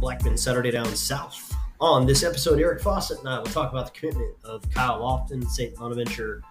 [0.00, 1.54] Blackman Saturday Down South.
[1.80, 5.46] On this episode, Eric Fawcett and I will talk about the commitment of Kyle Lofton,
[5.48, 5.74] St.
[5.76, 6.42] Bonaventure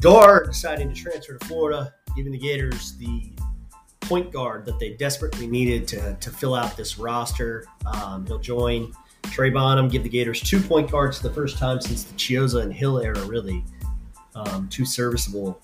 [0.00, 3.32] Dar deciding to transfer to Florida, giving the Gators the
[4.00, 7.64] point guard that they desperately needed to, to fill out this roster.
[7.86, 8.92] Um, he'll join
[9.24, 12.62] Trey Bonham, give the Gators two point guards for the first time since the Chiozza
[12.62, 13.64] and Hill era, really.
[14.34, 15.60] Um, two serviceable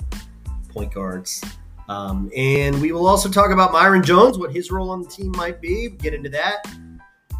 [0.68, 1.42] point guards.
[1.88, 5.32] Um, and we will also talk about Myron Jones, what his role on the team
[5.32, 5.88] might be.
[5.88, 6.64] We Get into that.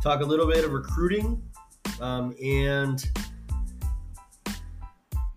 [0.02, 1.42] Talk a little bit of recruiting
[2.00, 3.06] um, and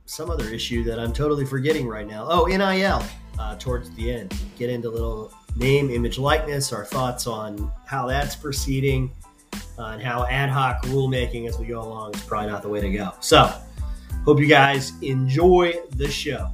[0.05, 2.26] some other issue that I'm totally forgetting right now.
[2.30, 3.03] Oh, NIL
[3.38, 4.34] uh, towards the end.
[4.58, 9.12] Get into a little name, image, likeness, our thoughts on how that's proceeding,
[9.77, 12.80] uh, and how ad hoc rulemaking as we go along is probably not the way
[12.80, 13.11] to go.
[13.20, 13.52] So,
[14.23, 16.50] hope you guys enjoy the show.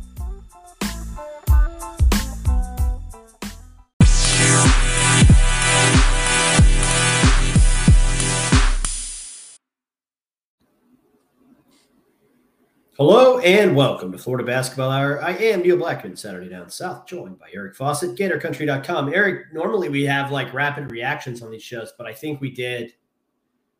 [13.00, 15.24] Hello and welcome to Florida Basketball Hour.
[15.24, 19.14] I am Neil Blackman, Saturday Down South, joined by Eric Fawcett, GatorCountry.com.
[19.14, 22.92] Eric, normally we have like rapid reactions on these shows, but I think we did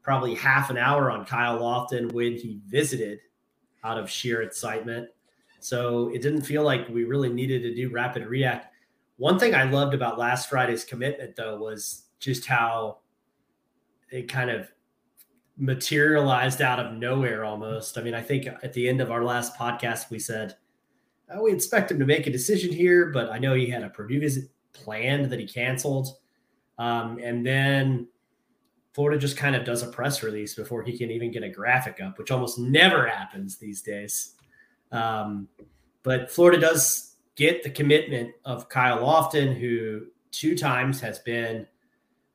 [0.04, 3.20] probably half an hour on Kyle Lofton when he visited
[3.84, 5.10] out of sheer excitement.
[5.60, 8.74] So it didn't feel like we really needed to do rapid react.
[9.18, 13.00] One thing I loved about last Friday's commitment, though, was just how
[14.12, 14.72] it kind of
[15.60, 17.98] materialized out of nowhere almost.
[17.98, 20.56] I mean, I think at the end of our last podcast, we said,
[21.32, 23.90] oh, we expect him to make a decision here, but I know he had a
[23.90, 26.16] Purdue visit planned that he canceled.
[26.78, 28.08] Um, and then
[28.94, 32.02] Florida just kind of does a press release before he can even get a graphic
[32.02, 34.36] up, which almost never happens these days.
[34.92, 35.50] Um,
[36.04, 41.68] but Florida does get the commitment of Kyle Lofton, who two times has been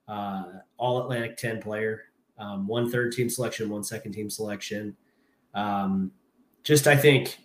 [0.09, 0.45] uh,
[0.77, 2.05] All Atlantic 10 player
[2.39, 4.97] um, one third team selection, one second team selection.
[5.55, 6.13] Um,
[6.63, 7.39] just, I think,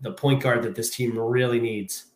[0.00, 2.06] the point guard that this team really needs.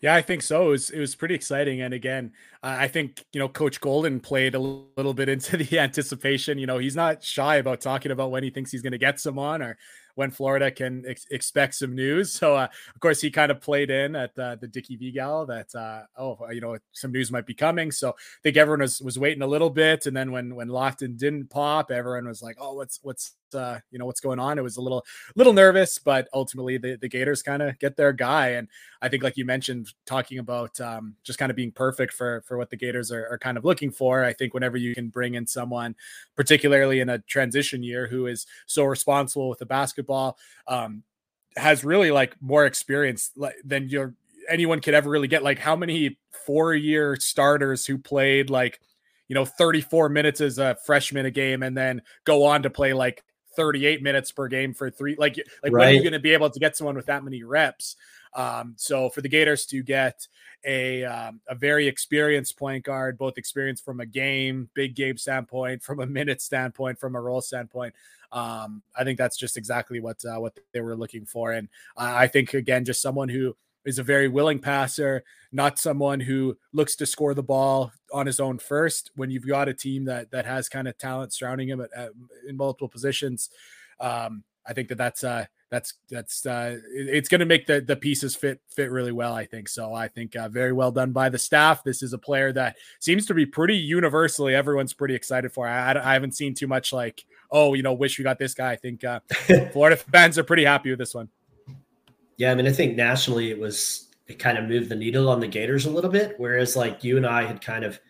[0.00, 0.66] Yeah, I think so.
[0.66, 1.80] It was, it was pretty exciting.
[1.80, 6.58] And again, I think, you know, Coach Golden played a little bit into the anticipation.
[6.58, 9.20] You know, he's not shy about talking about when he thinks he's going to get
[9.20, 9.78] someone or
[10.14, 12.32] when Florida can ex- expect some news.
[12.32, 15.46] So, uh, of course, he kind of played in at uh, the Dickie V Gala
[15.46, 17.90] that, uh, oh, you know, some news might be coming.
[17.90, 20.06] So I think everyone was, was waiting a little bit.
[20.06, 23.98] And then when, when Lofton didn't pop, everyone was like, oh, what's, what's, uh, you
[23.98, 24.58] know, what's going on?
[24.58, 25.04] It was a little,
[25.36, 28.50] little nervous, but ultimately the, the Gators kind of get their guy.
[28.50, 28.68] And
[29.00, 32.56] I think, like you mentioned, talking about um, just kind of being perfect for, for
[32.56, 34.24] what the Gators are, are kind of looking for.
[34.24, 35.94] I think whenever you can bring in someone,
[36.36, 41.02] particularly in a transition year, who is so responsible with the basketball, um,
[41.56, 43.30] has really like more experience
[43.64, 44.14] than your
[44.48, 45.42] anyone could ever really get.
[45.42, 48.80] Like how many four year starters who played like
[49.28, 52.92] you know 34 minutes as a freshman a game and then go on to play
[52.92, 53.22] like
[53.56, 55.80] 38 minutes per game for three like like right.
[55.80, 57.96] when are you going to be able to get someone with that many reps
[58.34, 60.26] um, so for the gators to get
[60.64, 65.82] a um, a very experienced point guard both experienced from a game big game standpoint
[65.82, 67.94] from a minute standpoint from a role standpoint
[68.32, 72.26] um, i think that's just exactly what uh, what they were looking for and i
[72.26, 73.54] think again just someone who
[73.84, 78.40] is a very willing passer, not someone who looks to score the ball on his
[78.40, 79.10] own first.
[79.16, 82.10] When you've got a team that that has kind of talent surrounding him at, at,
[82.48, 83.50] in multiple positions,
[84.00, 87.96] um, I think that that's uh, that's that's uh, it's going to make the the
[87.96, 89.34] pieces fit fit really well.
[89.34, 89.94] I think so.
[89.94, 91.82] I think uh, very well done by the staff.
[91.82, 95.66] This is a player that seems to be pretty universally everyone's pretty excited for.
[95.66, 98.72] I, I haven't seen too much like oh you know wish we got this guy.
[98.72, 99.20] I think uh,
[99.72, 101.28] Florida fans are pretty happy with this one.
[102.42, 105.38] Yeah, I mean, I think nationally it was it kind of moved the needle on
[105.38, 108.00] the Gators a little bit, whereas like you and I had kind of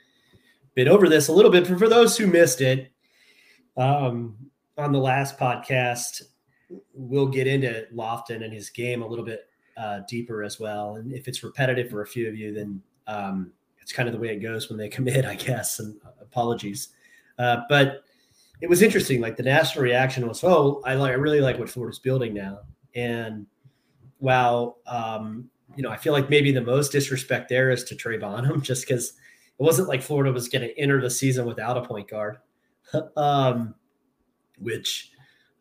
[0.74, 1.66] been over this a little bit.
[1.66, 2.90] For for those who missed it,
[3.76, 4.34] um,
[4.78, 6.22] on the last podcast,
[6.94, 10.96] we'll get into Lofton and his game a little bit uh, deeper as well.
[10.96, 13.52] And if it's repetitive for a few of you, then um,
[13.82, 15.78] it's kind of the way it goes when they commit, I guess.
[15.78, 16.88] And apologies,
[17.38, 18.04] uh, but
[18.62, 19.20] it was interesting.
[19.20, 22.60] Like the national reaction was, "Oh, I like, I really like what Florida's building now,"
[22.94, 23.46] and
[24.22, 28.18] while um, you know, I feel like maybe the most disrespect there is to Trey
[28.18, 31.82] Bonham, just because it wasn't like Florida was going to enter the season without a
[31.82, 32.38] point guard,
[33.16, 33.74] um,
[34.58, 35.10] which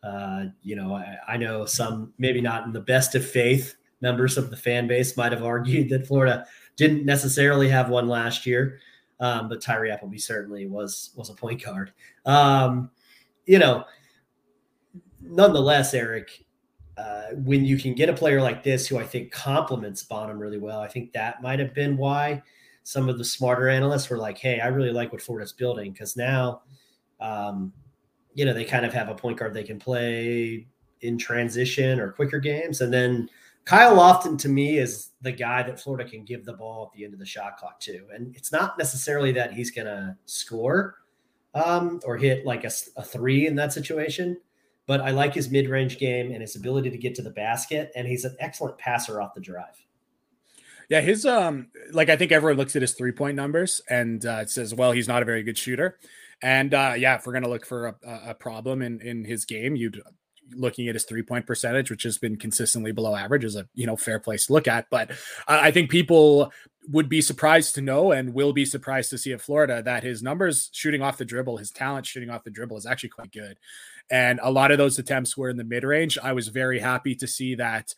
[0.03, 4.37] uh, you know I, I, know some maybe not in the best of faith members
[4.37, 8.79] of the fan base might have argued that Florida didn't necessarily have one last year,
[9.19, 11.93] um, but Tyree Appleby certainly was was a point guard.
[12.27, 12.91] Um,
[13.45, 13.85] you know,
[15.19, 16.45] nonetheless, Eric,
[16.97, 20.57] uh, when you can get a player like this who I think complements Bonham really
[20.57, 22.43] well, I think that might have been why.
[22.83, 26.17] some of the smarter analysts were like, "Hey, I really like what Florida's building because
[26.17, 26.63] now,
[27.19, 27.73] um,
[28.33, 30.67] you know, they kind of have a point guard they can play
[31.01, 33.29] in transition or quicker games, and then."
[33.63, 37.05] Kyle Lofton to me is the guy that Florida can give the ball at the
[37.05, 38.07] end of the shot clock to.
[38.13, 40.95] And it's not necessarily that he's going to score
[41.53, 44.37] um, or hit like a, a, three in that situation,
[44.87, 47.91] but I like his mid range game and his ability to get to the basket.
[47.95, 49.85] And he's an excellent passer off the drive.
[50.89, 54.45] Yeah, his um, like I think everyone looks at his three point numbers and uh,
[54.45, 55.97] says, well, he's not a very good shooter.
[56.41, 57.95] And uh, yeah, if we're gonna look for a,
[58.29, 60.01] a problem in in his game, you'd
[60.53, 63.85] looking at his three point percentage, which has been consistently below average, is a you
[63.85, 64.89] know fair place to look at.
[64.89, 65.11] But
[65.47, 66.51] I think people
[66.89, 70.23] would be surprised to know and will be surprised to see at Florida that his
[70.23, 73.57] numbers shooting off the dribble, his talent shooting off the dribble is actually quite good.
[74.11, 76.17] And a lot of those attempts were in the mid range.
[76.21, 77.95] I was very happy to see that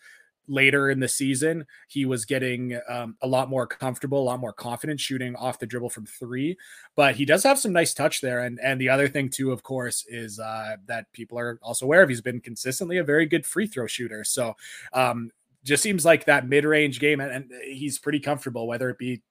[0.47, 4.53] later in the season, he was getting um, a lot more comfortable, a lot more
[4.53, 6.57] confident shooting off the dribble from three.
[6.95, 8.41] But he does have some nice touch there.
[8.41, 12.03] And and the other thing too, of course, is uh, that people are also aware
[12.03, 12.09] of.
[12.09, 14.23] He's been consistently a very good free throw shooter.
[14.23, 14.55] So
[14.93, 15.31] um,
[15.63, 19.21] just seems like that mid range game, and, and he's pretty comfortable, whether it be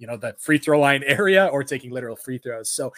[0.00, 2.70] you know the free throw line area or taking literal free throws.
[2.70, 2.92] So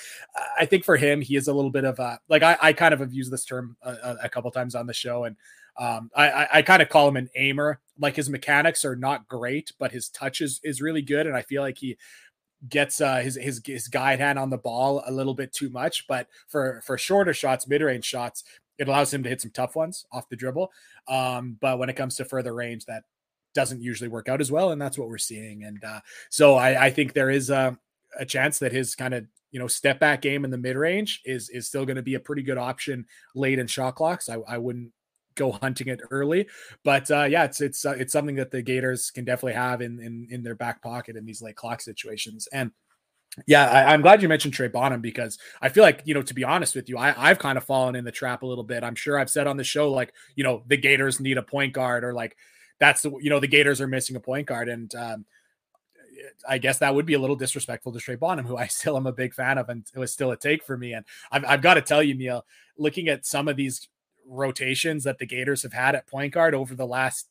[0.59, 2.95] I think for him, he is a little bit of a like I, I kind
[2.95, 5.37] of have used this term a, a couple times on the show, and
[5.77, 7.81] um, I, I, I kind of call him an aimer.
[7.99, 11.27] Like his mechanics are not great, but his touch is, is really good.
[11.27, 11.97] And I feel like he
[12.69, 16.07] gets uh, his, his his guide hand on the ball a little bit too much.
[16.07, 18.45] But for for shorter shots, mid range shots,
[18.79, 20.71] it allows him to hit some tough ones off the dribble.
[21.09, 23.05] Um, but when it comes to further range, that
[23.55, 25.65] doesn't usually work out as well, and that's what we're seeing.
[25.65, 26.01] And uh,
[26.31, 27.79] so I, I think there is a,
[28.19, 31.21] a chance that his kind of you know step back game in the mid range
[31.25, 34.29] is is still going to be a pretty good option late in shot clocks.
[34.29, 34.93] I, I wouldn't
[35.35, 36.47] go hunting it early.
[36.85, 40.01] But uh, yeah, it's it's uh, it's something that the Gators can definitely have in
[40.01, 42.49] in in their back pocket in these late clock situations.
[42.53, 42.73] And
[43.47, 46.35] yeah, I, am glad you mentioned Trey Bonham because I feel like, you know, to
[46.35, 48.85] be honest with you, I, I've kind of fallen in the trap a little bit.
[48.85, 51.73] I'm sure I've said on the show, like, you know, the Gators need a point
[51.73, 52.37] guard or like
[52.79, 54.69] that's the, you know, the Gators are missing a point guard.
[54.69, 55.25] And um,
[56.49, 59.07] I guess that would be a little disrespectful to Trey Bonham, who I still am
[59.07, 60.93] a big fan of, and it was still a take for me.
[60.93, 62.45] And I've, I've got to tell you, Neil,
[62.79, 63.89] looking at some of these
[64.27, 67.29] rotations that the Gators have had at point guard over the last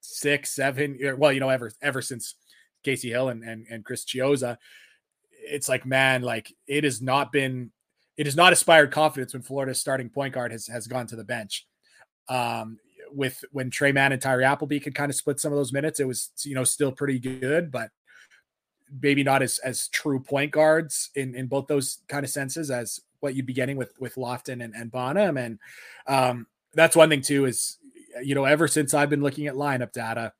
[0.00, 2.34] six, seven, well, you know, ever ever since
[2.84, 4.58] Kasey Hill and and, and Chris Chiozza,
[5.30, 7.70] it's like, man, like it has not been,
[8.16, 11.24] it has not inspired confidence when Florida's starting point guard has has gone to the
[11.24, 11.66] bench.
[12.28, 12.78] Um,
[13.12, 16.00] with when Tre Mann and Tyree Appleby could kind of split some of those minutes,
[16.00, 17.90] it was you know still pretty good, but
[19.00, 23.00] maybe not as as true point guards in in both those kind of senses as
[23.20, 25.36] what you'd be getting with with Lofton and, and Bonham.
[25.36, 25.58] And
[26.06, 27.78] um, that's one thing too is
[28.22, 30.32] you know ever since I've been looking at lineup data,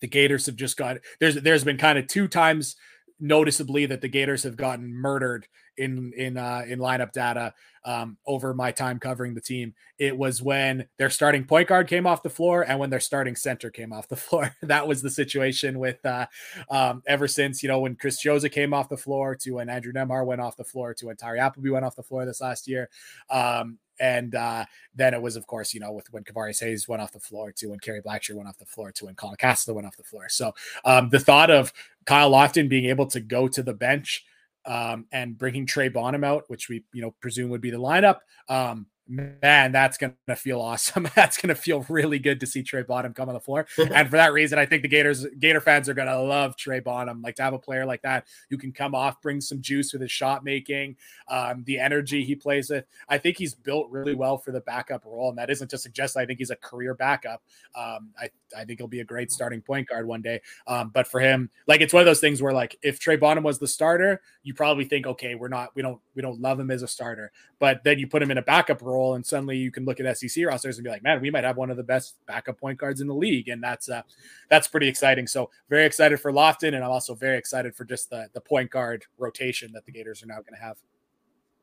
[0.00, 2.76] the Gators have just got there's there's been kind of two times
[3.20, 5.46] noticeably that the Gators have gotten murdered
[5.76, 9.74] in in uh, in lineup data um, over my time covering the team.
[9.98, 13.36] It was when their starting point guard came off the floor and when their starting
[13.36, 14.54] center came off the floor.
[14.62, 16.26] that was the situation with uh,
[16.70, 19.92] um, ever since you know when Chris Chiozza came off the floor to when Andrew
[19.92, 22.68] Nembhard went off the floor to when Tyree Appleby went off the floor this last
[22.68, 22.88] year.
[23.30, 24.64] Um, and uh,
[24.94, 27.52] then it was, of course, you know, with when Kevarrius Hayes went off the floor
[27.52, 30.02] to when Kerry Blackshear went off the floor to when Colin Castleton went off the
[30.02, 30.28] floor.
[30.28, 31.72] So um, the thought of
[32.04, 34.24] Kyle Lofton being able to go to the bench
[34.66, 38.18] um, and bringing Trey Bonham out, which we you know presume would be the lineup.
[38.48, 41.08] Um, man, that's going to feel awesome.
[41.14, 43.66] that's going to feel really good to see Trey Bonham come on the floor.
[43.78, 46.80] and for that reason, I think the Gators, Gator fans are going to love Trey
[46.80, 47.22] Bonham.
[47.22, 50.02] Like to have a player like that who can come off, bring some juice with
[50.02, 50.96] his shot making,
[51.28, 52.84] um, the energy he plays with.
[53.08, 55.28] I think he's built really well for the backup role.
[55.28, 57.42] And that isn't to suggest I think he's a career backup.
[57.74, 60.40] Um, I, I think he'll be a great starting point guard one day.
[60.66, 63.44] Um, but for him, like it's one of those things where like if Trey Bonham
[63.44, 66.70] was the starter, you probably think, okay, we're not, we don't, we don't love him
[66.70, 67.30] as a starter.
[67.58, 70.00] But then you put him in a backup role role, and suddenly you can look
[70.00, 72.58] at SEC rosters and be like, man, we might have one of the best backup
[72.58, 74.02] point guards in the league, and that's uh,
[74.48, 75.26] that's pretty exciting.
[75.26, 78.70] So very excited for Lofton, and I'm also very excited for just the the point
[78.70, 80.76] guard rotation that the Gators are now going to have.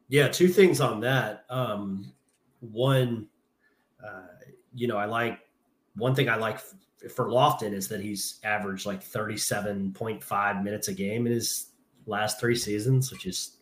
[0.10, 1.46] Yeah, two things on that.
[1.50, 2.14] Um,
[2.60, 3.28] one,
[4.06, 4.28] uh,
[4.74, 5.40] you know, I like
[5.96, 6.60] one thing I like
[7.10, 11.68] for Lofton is that he's averaged like 37.5 minutes a game in his
[12.06, 13.58] last three seasons, which is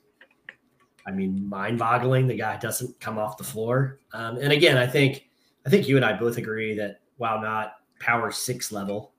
[1.05, 2.27] I mean, mind-boggling.
[2.27, 3.99] The guy doesn't come off the floor.
[4.13, 5.29] Um, and again, I think
[5.65, 9.13] I think you and I both agree that while not Power Six level,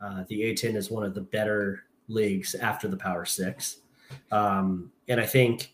[0.00, 3.78] uh, the A10 is one of the better leagues after the Power Six.
[4.30, 5.72] Um, and I think,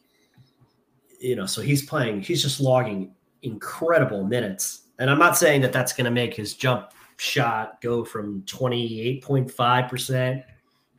[1.21, 2.23] you know, so he's playing.
[2.23, 4.83] He's just logging incredible minutes.
[4.99, 9.89] And I'm not saying that that's going to make his jump shot go from 28.5
[9.89, 10.43] percent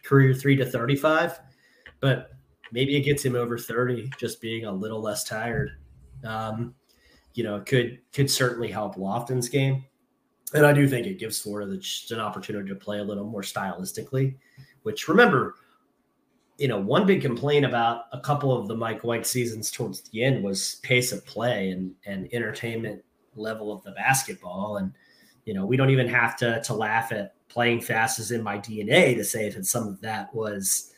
[0.04, 1.40] career three to 35,
[2.00, 2.35] but
[2.72, 5.72] maybe it gets him over 30 just being a little less tired.
[6.24, 6.74] Um,
[7.34, 9.86] you know, could could certainly help Lofton's game.
[10.54, 13.42] And I do think it gives Florida just an opportunity to play a little more
[13.42, 14.38] stylistically,
[14.84, 15.56] which remember,
[16.58, 20.24] you know, one big complaint about a couple of the Mike White seasons towards the
[20.24, 23.04] end was pace of play and and entertainment
[23.36, 24.78] level of the basketball.
[24.78, 24.94] And,
[25.44, 28.58] you know, we don't even have to to laugh at playing fast is in my
[28.58, 30.95] DNA to say that some of that was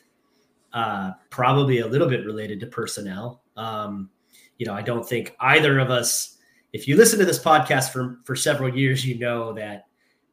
[0.72, 3.42] uh, probably a little bit related to personnel.
[3.56, 4.10] Um,
[4.58, 6.38] you know, I don't think either of us,
[6.72, 9.86] if you listen to this podcast for, for several years, you know that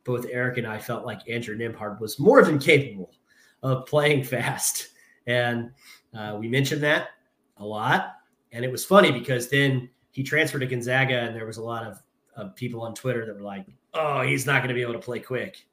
[0.04, 3.12] both Eric and I felt like Andrew Nembhard was more than capable
[3.63, 4.89] of playing fast.
[5.27, 5.72] And
[6.13, 7.10] uh, we mentioned that
[7.58, 8.13] a lot.
[8.51, 11.84] And it was funny because then he transferred to Gonzaga, and there was a lot
[11.84, 12.01] of,
[12.38, 15.00] of people on Twitter that were like, oh, he's not going to be able to
[15.00, 15.65] play quick.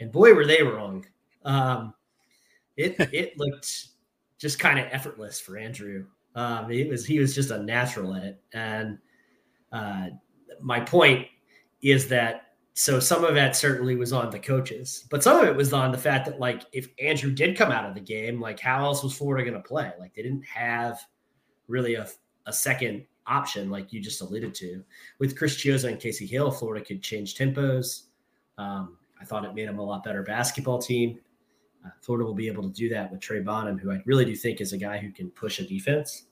[0.00, 1.04] And boy, were they wrong.
[1.44, 1.94] Um,
[2.76, 3.88] it, it looked
[4.42, 6.04] just kind of effortless for Andrew.
[6.34, 8.98] Um, he was he was just a natural at it, and
[9.70, 10.08] uh,
[10.60, 11.28] my point
[11.80, 15.54] is that so some of that certainly was on the coaches, but some of it
[15.54, 18.58] was on the fact that like if Andrew did come out of the game, like
[18.58, 19.92] how else was Florida going to play?
[20.00, 20.98] Like they didn't have
[21.68, 22.08] really a,
[22.46, 24.82] a second option, like you just alluded to.
[25.20, 28.04] With Chris Chiozza and Kasey Hill, Florida could change tempos.
[28.58, 31.20] Um, I thought it made them a lot better basketball team.
[31.84, 34.36] Uh, Florida will be able to do that with Trey Bonham, who I really do
[34.36, 36.24] think is a guy who can push a defense.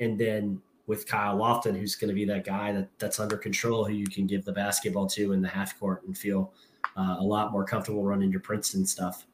[0.00, 3.84] And then with Kyle Lofton, who's going to be that guy that, that's under control,
[3.84, 6.52] who you can give the basketball to in the half court and feel
[6.96, 9.26] uh, a lot more comfortable running your Princeton stuff.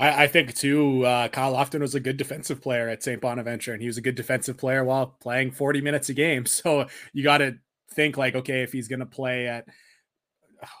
[0.00, 3.20] I, I think too, uh, Kyle Lofton was a good defensive player at St.
[3.20, 6.44] Bonaventure, and he was a good defensive player while playing 40 minutes a game.
[6.58, 7.58] So you got to
[7.92, 9.68] think like, okay, if he's going to play at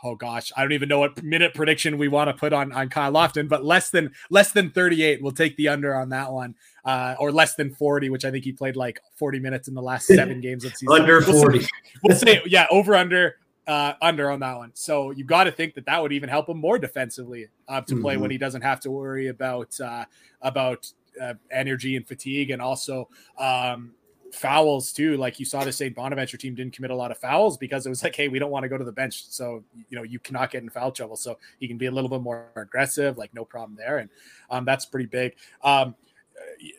[0.04, 2.88] oh gosh, I don't even know what minute prediction we want to put on on
[2.88, 5.22] Kyle Lofton, but less than less than 38.
[5.22, 6.54] We'll take the under on that one,
[6.84, 9.82] uh, or less than 40, which I think he played like 40 minutes in the
[9.82, 11.00] last seven games of season.
[11.00, 11.38] under 40.
[12.02, 13.36] We'll say, we'll say yeah, over under.
[13.66, 16.48] Uh, under on that one, so you got to think that that would even help
[16.48, 18.22] him more defensively uh, to play mm-hmm.
[18.22, 20.06] when he doesn't have to worry about uh,
[20.40, 23.92] about uh, energy and fatigue, and also um,
[24.32, 25.16] fouls too.
[25.16, 25.94] Like you saw the St.
[25.94, 28.50] Bonaventure team didn't commit a lot of fouls because it was like, hey, we don't
[28.50, 29.24] want to go to the bench.
[29.28, 31.16] So, you know, you cannot get in foul trouble.
[31.16, 33.98] So he can be a little bit more aggressive, like no problem there.
[33.98, 34.10] And
[34.50, 35.34] um, that's pretty big.
[35.62, 35.94] Um,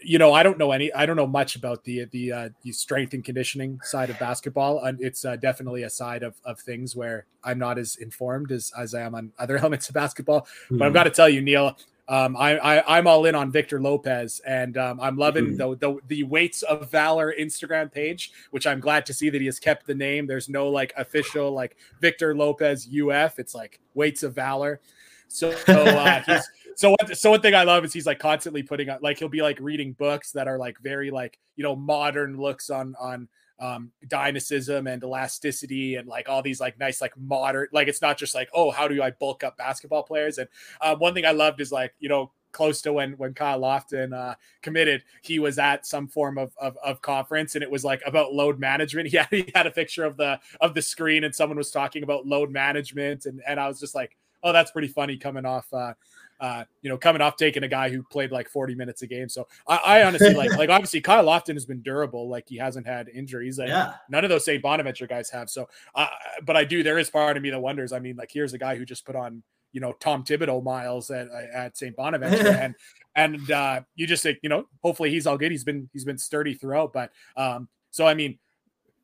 [0.02, 2.72] you know, I don't know any, I don't know much about the the, uh, the
[2.72, 6.96] strength and conditioning side of basketball, and it's uh, definitely a side of, of things
[6.96, 10.42] where I'm not as informed as as I am on other elements of basketball.
[10.42, 10.78] Mm-hmm.
[10.78, 10.96] But I've hmm.
[10.96, 11.78] got to tell you, Neil,
[12.10, 15.58] um, I, I am all in on Victor Lopez, and um, I'm loving mm-hmm.
[15.58, 19.46] the, the the Weights of Valor Instagram page, which I'm glad to see that he
[19.46, 20.26] has kept the name.
[20.26, 23.38] There's no like official like Victor Lopez UF.
[23.38, 24.82] It's like Weights of Valor.
[25.28, 28.64] So, so uh, he's so what, so one thing I love is he's like constantly
[28.64, 31.76] putting out like he'll be like reading books that are like very like you know
[31.76, 33.28] modern looks on on
[33.60, 38.18] um, dynamism and elasticity and like all these like nice like modern like it's not
[38.18, 40.48] just like oh how do I bulk up basketball players and
[40.82, 44.14] uh, one thing I loved is like you know close to when when Kyle Lofton
[44.14, 48.02] uh, committed, he was at some form of, of, of conference, and it was like
[48.06, 49.10] about load management.
[49.10, 52.04] He had, he had a picture of the of the screen, and someone was talking
[52.04, 55.72] about load management, and and I was just like, oh, that's pretty funny coming off
[55.74, 55.94] uh,
[56.40, 59.28] uh, you know, coming off taking a guy who played like 40 minutes a game.
[59.28, 62.30] So I, I honestly like, like obviously Kyle Lofton has been durable.
[62.30, 63.60] Like he hasn't had injuries.
[63.62, 63.96] yeah.
[64.10, 64.62] None of those St.
[64.62, 65.50] Bonaventure guys have.
[65.50, 66.08] So, uh,
[66.46, 68.58] but I do, there is part of me that wonders, I mean, like here's a
[68.58, 69.44] guy who just put on,
[69.74, 71.96] you know, Tom Thibodeau miles at, at St.
[71.96, 72.76] Bonaventure and,
[73.16, 75.52] and uh, you just think, you know, hopefully he's all good.
[75.52, 78.40] He's been, he's been sturdy throughout, but um, so, I mean,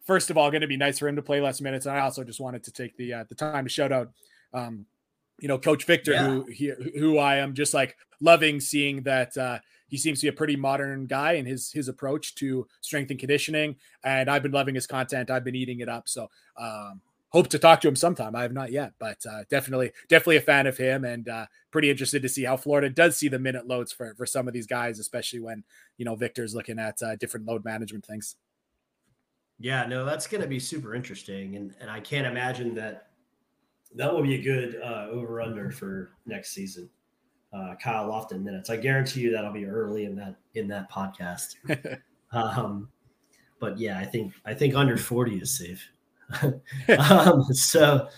[0.05, 1.85] first of all, going to be nice for him to play less minutes.
[1.85, 4.11] And I also just wanted to take the, uh, the time to shout out,
[4.53, 4.85] um,
[5.39, 6.27] you know, Coach Victor, yeah.
[6.27, 10.29] who he, who I am just like loving seeing that uh, he seems to be
[10.29, 14.51] a pretty modern guy in his his approach to strength and conditioning, and I've been
[14.51, 15.29] loving his content.
[15.29, 16.07] I've been eating it up.
[16.07, 18.35] So um, hope to talk to him sometime.
[18.35, 21.89] I have not yet, but uh, definitely definitely a fan of him, and uh, pretty
[21.89, 24.67] interested to see how Florida does see the minute loads for for some of these
[24.67, 25.63] guys, especially when
[25.97, 28.35] you know Victor's looking at uh, different load management things.
[29.59, 33.09] Yeah, no, that's going to be super interesting, and and I can't imagine that
[33.95, 36.89] that will be a good uh, over under for next season.
[37.53, 38.69] Uh, Kyle Lofton minutes.
[38.69, 41.55] I guarantee you that'll be early in that in that podcast.
[42.31, 42.89] um,
[43.59, 45.89] but yeah, I think I think under forty is safe.
[46.99, 48.09] um, so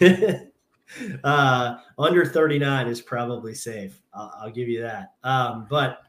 [1.24, 4.00] uh, under thirty nine is probably safe.
[4.14, 5.14] I'll, I'll give you that.
[5.24, 6.02] Um, but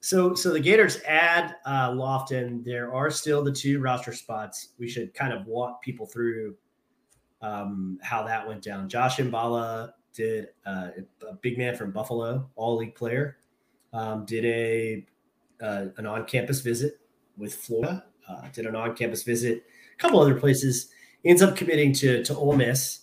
[0.00, 2.64] so so the Gators add uh, Lofton.
[2.64, 4.68] There are still the two roster spots.
[4.78, 6.54] We should kind of walk people through
[7.44, 8.88] um, how that went down.
[8.88, 10.88] Josh Mballa did uh,
[11.28, 13.36] a big man from Buffalo, all league player,
[13.92, 15.06] um, did a
[15.62, 17.00] uh, an on campus visit
[17.36, 20.88] with Florida, uh, did an on campus visit, a couple other places,
[21.24, 23.00] ends up committing to to Ole Miss,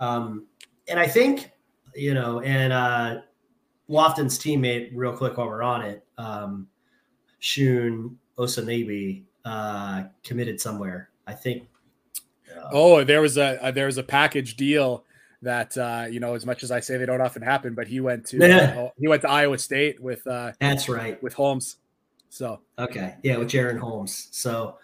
[0.00, 0.46] um,
[0.88, 1.52] and I think
[1.94, 3.20] you know, and uh,
[3.88, 6.66] Lofton's teammate, real quick while we're on it, um,
[7.38, 11.10] Shun Osunniyi, uh, committed somewhere.
[11.28, 11.68] I think.
[12.56, 15.04] Uh, oh, there was a, a there was a package deal
[15.42, 18.00] that uh, you know, as much as I say they don't often happen, but he
[18.00, 21.76] went to uh, he went to Iowa State with uh, that's right with Holmes.
[22.30, 24.28] So okay, yeah, with Jaren Holmes.
[24.32, 24.78] So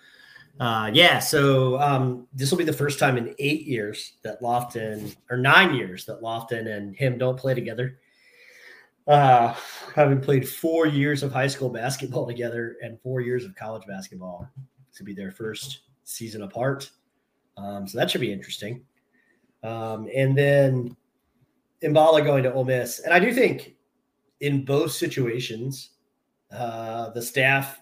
[0.61, 5.17] uh, yeah, so um, this will be the first time in eight years that Lofton
[5.31, 7.99] or nine years that Lofton and him don't play together.
[9.07, 9.55] Uh,
[9.95, 14.47] having played four years of high school basketball together and four years of college basketball
[14.95, 16.91] to be their first season apart.
[17.61, 18.83] Um, so that should be interesting.
[19.63, 20.97] Um, and then
[21.83, 23.01] Mballa going to Ole Miss.
[23.01, 23.75] And I do think
[24.41, 25.91] in both situations,
[26.51, 27.79] uh, the staff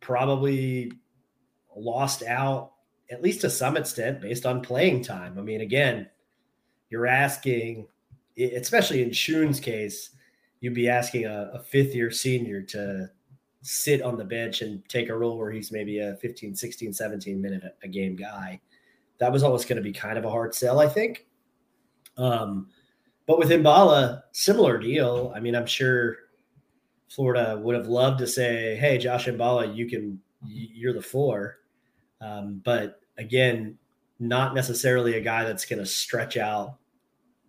[0.00, 0.92] probably
[1.74, 2.72] lost out,
[3.10, 5.38] at least to some extent, based on playing time.
[5.38, 6.08] I mean, again,
[6.90, 7.86] you're asking,
[8.38, 10.10] especially in Shun's case,
[10.60, 13.10] you'd be asking a, a fifth year senior to
[13.66, 17.40] sit on the bench and take a role where he's maybe a 15, 16, 17
[17.40, 18.60] minute a game guy
[19.18, 21.26] that was always going to be kind of a hard sell, I think.
[22.16, 22.68] Um,
[23.26, 25.32] but with Mballa, similar deal.
[25.34, 26.16] I mean, I'm sure
[27.08, 31.60] Florida would have loved to say, "Hey, Josh Mballa, you can, you're the four.
[32.20, 33.78] Um, but again,
[34.18, 36.76] not necessarily a guy that's going to stretch out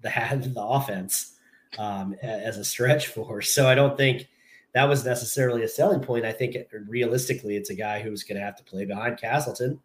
[0.01, 0.09] the
[0.53, 1.35] the offense
[1.77, 3.41] um, as a stretch for.
[3.41, 4.27] So I don't think
[4.75, 6.25] that was necessarily a selling point.
[6.25, 9.79] I think it, realistically, it's a guy who's going to have to play behind Castleton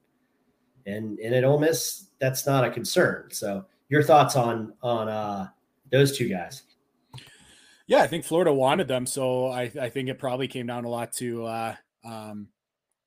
[0.87, 3.29] and and at Ole Miss, that's not a concern.
[3.31, 5.49] So, your thoughts on on uh,
[5.91, 6.63] those two guys?
[7.87, 10.89] Yeah, I think Florida wanted them, so I, I think it probably came down a
[10.89, 12.47] lot to uh, um,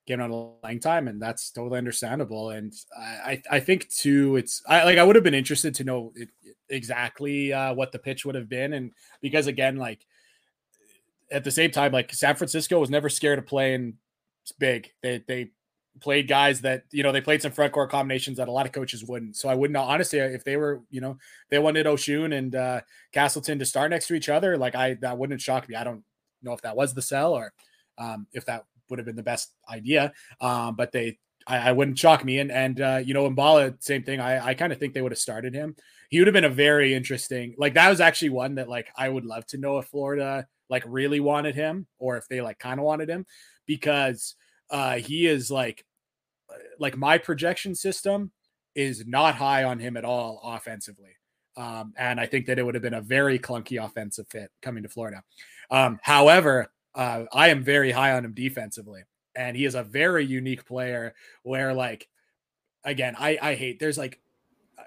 [0.05, 2.49] getting on a playing time, and that's totally understandable.
[2.49, 6.12] And I I think too, it's I like I would have been interested to know
[6.15, 6.29] it,
[6.69, 10.05] exactly uh, what the pitch would have been, and because again, like
[11.31, 13.95] at the same time, like San Francisco was never scared of playing
[14.59, 14.91] big.
[15.01, 15.51] They they
[16.01, 18.71] played guys that you know they played some front court combinations that a lot of
[18.71, 19.36] coaches wouldn't.
[19.36, 21.17] So I wouldn't honestly if they were you know
[21.49, 22.81] they wanted Osun and uh,
[23.12, 25.75] Castleton to start next to each other, like I that wouldn't shock me.
[25.75, 26.03] I don't
[26.41, 27.53] know if that was the sell or
[27.97, 30.13] um, if that would have been the best idea.
[30.41, 32.39] Um, but they I, I, wouldn't shock me.
[32.39, 34.19] And and uh, you know Mballa, same thing.
[34.19, 35.75] I I kind of think they would have started him.
[36.09, 39.09] He would have been a very interesting like that was actually one that like I
[39.09, 42.79] would love to know if Florida like really wanted him or if they like kind
[42.79, 43.27] of wanted him
[43.67, 44.33] because
[44.71, 45.86] uh, he is like
[46.49, 48.31] uh, like my projection system
[48.73, 51.12] is not high on him at all offensively.
[51.55, 54.81] Um, and I think that it would have been a very clunky offensive fit coming
[54.81, 55.21] to Florida.
[55.69, 59.03] Um, however, uh, I am very high on him defensively,
[59.36, 61.13] and he is a very unique player.
[61.43, 62.07] Where, like,
[62.83, 64.19] again, I I hate there's like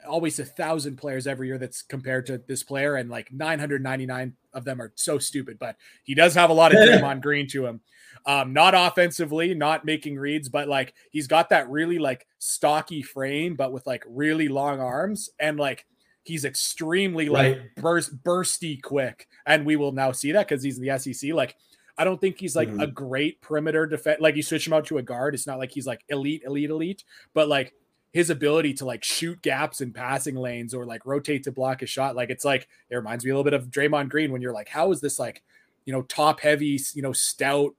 [0.06, 4.64] always a thousand players every year that's compared to this player, and like 999 of
[4.64, 5.58] them are so stupid.
[5.58, 7.80] But he does have a lot of Draymond Green to him.
[8.24, 13.54] Um, not offensively, not making reads, but like he's got that really like stocky frame,
[13.54, 15.86] but with like really long arms and like
[16.24, 17.76] he's extremely like right.
[17.76, 19.28] burst bursty quick.
[19.46, 21.32] And we will now see that because he's in the SEC.
[21.32, 21.56] Like
[21.98, 22.80] I don't think he's like mm-hmm.
[22.80, 24.20] a great perimeter defense.
[24.20, 26.70] Like you switch him out to a guard, it's not like he's like elite, elite,
[26.70, 27.74] elite, but like
[28.12, 31.86] his ability to like shoot gaps in passing lanes or like rotate to block a
[31.86, 32.16] shot.
[32.16, 34.68] Like it's like it reminds me a little bit of Draymond Green when you're like,
[34.68, 35.42] how is this like,
[35.84, 37.74] you know, top heavy, you know, stout,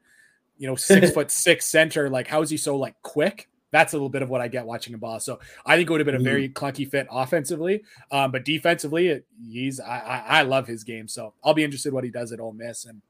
[0.57, 2.09] you know, six foot six center.
[2.09, 3.49] Like, how is he so like quick?
[3.71, 5.19] That's a little bit of what I get watching a ball.
[5.19, 6.65] So I think it would have been a very mm-hmm.
[6.65, 11.07] clunky fit offensively, um, but defensively, it, he's I, I, I love his game.
[11.07, 12.85] So I'll be interested what he does at Ole Miss.
[12.85, 13.01] And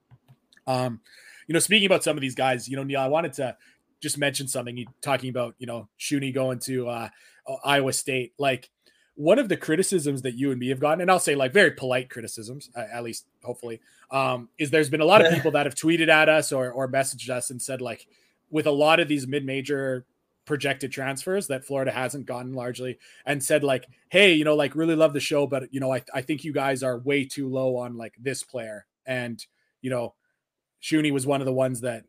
[0.66, 1.02] um,
[1.48, 3.56] you know, speaking about some of these guys, you know, Neil, I wanted to
[4.02, 4.78] just mentioned something.
[4.78, 7.10] You talking about you know Shuni going to uh,
[7.64, 8.70] Iowa State, like
[9.16, 11.72] one of the criticisms that you and me have gotten, and I'll say like very
[11.72, 13.82] polite criticisms, at least hopefully,
[14.12, 16.88] um, is there's been a lot of people that have tweeted at us or or
[16.88, 18.08] messaged us and said like,
[18.52, 20.06] with a lot of these mid-major
[20.46, 24.96] projected transfers that Florida hasn't gotten largely, and said like, hey, you know, like really
[24.96, 27.76] love the show, but you know, I I think you guys are way too low
[27.78, 29.44] on like this player, and
[29.82, 30.14] you know,
[30.82, 32.04] Shuni was one of the ones that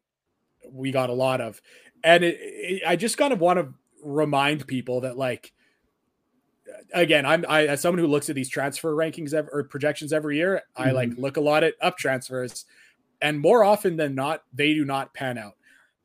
[0.71, 1.61] we got a lot of,
[2.03, 5.53] and it, it, I just kind of want to remind people that like
[6.93, 10.37] again, I'm I as someone who looks at these transfer rankings ever, or projections every
[10.37, 10.89] year, mm-hmm.
[10.89, 12.65] I like look a lot at up transfers,
[13.21, 15.55] and more often than not, they do not pan out.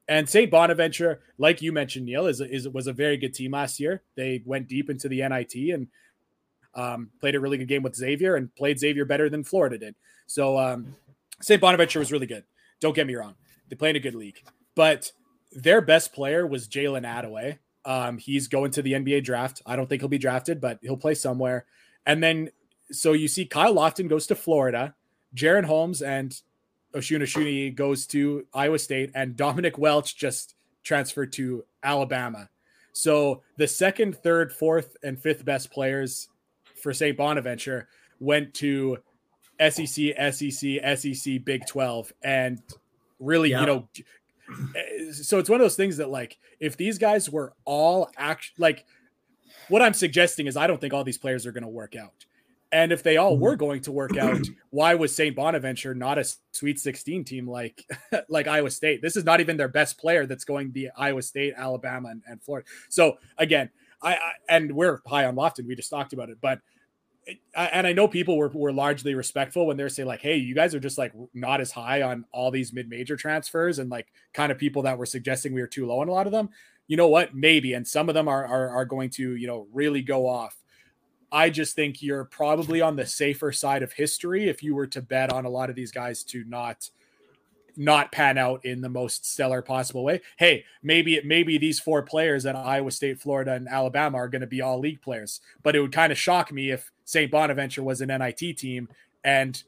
[0.08, 0.52] And St.
[0.52, 4.02] Bonaventure, like you mentioned, Neil, is is was a very good team last year.
[4.16, 5.88] They went deep into the NIT, and
[6.76, 9.96] Um, played a really good game with Xavier and played Xavier better than Florida did.
[10.26, 10.96] So um,
[11.40, 11.62] St.
[11.62, 12.46] Bonaventure was really good.
[12.80, 13.36] Don't get me wrong;
[13.74, 14.40] they played a good league,
[14.76, 15.12] but
[15.52, 17.58] their best player was Jalen Adaway.
[17.86, 19.64] Um, he's going to the NBA draft.
[19.66, 21.66] I don't think he'll be drafted, but he'll play somewhere.
[22.06, 22.52] And then,
[22.92, 24.94] so you see Kyle Lofton goes to Florida,
[25.36, 26.40] Jaren Holmes and
[26.94, 32.50] Osun Osunniyi goes to Iowa State, and Dominic Welch just transferred to Alabama.
[32.92, 36.30] So the second, third, fourth, and fifth best players
[36.76, 37.18] for St.
[37.18, 37.88] Bonaventure
[38.20, 39.00] went to
[39.60, 42.62] SEC, SEC, SEC, Big 12, and
[43.24, 43.62] really, yeah.
[43.62, 43.90] you know,
[45.14, 48.86] so it's one of those things that like if these guys were all act like
[49.70, 52.26] what I'm suggesting is I don't think all these players are going to work out.
[52.72, 53.60] And if they all were mm-hmm.
[53.60, 55.36] going to work out, why was St.
[55.36, 57.86] Bonaventure not a Sweet 16 team like
[58.30, 59.02] like Iowa State?
[59.02, 62.24] This is not even their best player that's going to be Iowa State, Alabama, and,
[62.28, 62.68] and Florida.
[62.90, 63.70] So again,
[64.02, 65.68] I, I, and we're high on Lofton.
[65.68, 66.60] We just talked about it, but
[67.56, 70.76] and I know people were, were largely respectful when they're saying like, "Hey, you guys
[70.76, 74.52] are just like not as high on all these mid major transfers," and like kind
[74.52, 76.50] of people that were suggesting we were too low on a lot of them.
[76.88, 77.34] You know what?
[77.34, 80.58] Maybe, and some of them are are, are going to you know really go off.
[81.32, 85.02] I just think you're probably on the safer side of history if you were to
[85.02, 86.90] bet on a lot of these guys to not
[87.76, 90.22] not pan out in the most stellar possible way.
[90.38, 94.42] Hey, maybe it maybe these four players at Iowa State, Florida, and Alabama are going
[94.42, 95.42] to be all league players.
[95.64, 97.32] But it would kind of shock me if St.
[97.32, 98.90] Bonaventure was an NIT team
[99.24, 99.62] and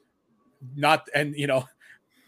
[0.74, 1.68] not and you know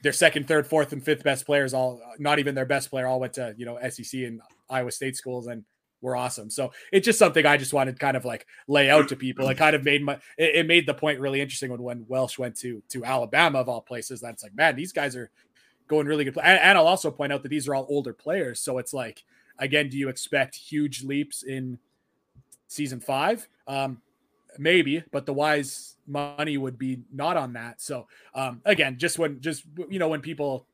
[0.02, 3.20] their second, third, fourth, and fifth best players all not even their best player all
[3.20, 4.40] went to you know SEC and
[4.70, 5.64] Iowa State schools and
[6.00, 6.50] were awesome.
[6.50, 9.48] So it's just something I just wanted kind of like lay out to people.
[9.48, 12.38] It kind of made my it, it made the point really interesting when when Welch
[12.38, 14.20] went to to Alabama of all places.
[14.20, 15.30] That's like man, these guys are
[15.88, 16.38] going really good.
[16.38, 18.60] And, and I'll also point out that these are all older players.
[18.60, 19.24] So it's like,
[19.58, 21.78] again, do you expect huge leaps in
[22.68, 23.48] season five?
[23.66, 24.00] Um,
[24.58, 27.80] maybe, but the wise money would be not on that.
[27.80, 30.66] So um, again, just when just you know when people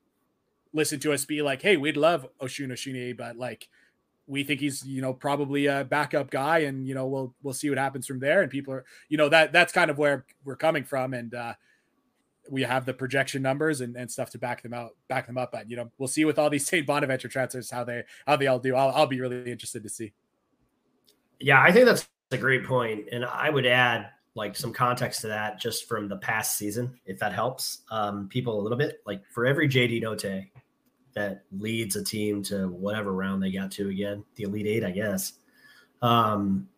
[0.73, 3.69] listen to us be like, "Hey, we'd love Osun Osunniyi, but like
[4.27, 7.69] we think he's you know probably a backup guy, and you know we'll we'll see
[7.69, 10.57] what happens from there." And people are you know that that's kind of where we're
[10.57, 11.55] coming from, and uh,
[12.51, 15.53] we have the projection numbers and, and stuff to back them out, back them up.
[15.53, 16.87] But you know, we'll see with all these St.
[16.87, 18.75] Bonaventure transfers how they how they all do.
[18.75, 20.13] I'll, I'll be really interested to see.
[21.41, 25.29] Yeah, I think that's a great point, and I would add like some context to
[25.29, 29.01] that just from the past season, if that helps um, people a little bit.
[29.07, 30.51] Like for every JD Notae
[31.15, 34.91] that leads a team to whatever round they got to again, the Elite Eight, I
[34.91, 35.35] guess.
[36.03, 36.69] Um,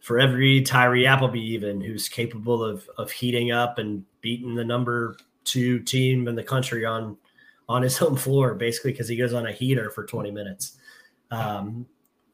[0.00, 5.16] for every Tyree Appleby, even who's capable of of heating up and beating the number
[5.44, 7.16] two team in the country on
[7.68, 10.76] on his home floor, basically because he goes on a heater for 20 minutes.
[11.30, 11.86] Um,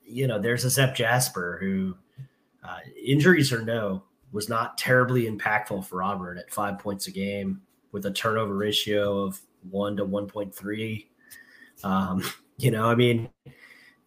[0.05, 1.97] you know, there's a Zep Jasper who,
[2.69, 7.63] uh, injuries or no, was not terribly impactful for Auburn at five points a game
[7.93, 11.07] with a turnover ratio of one to 1.3.
[11.83, 12.23] Um,
[12.59, 13.31] you know, I mean,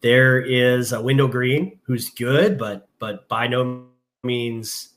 [0.01, 3.85] there is a Wendell Green who's good, but but by no
[4.23, 4.89] means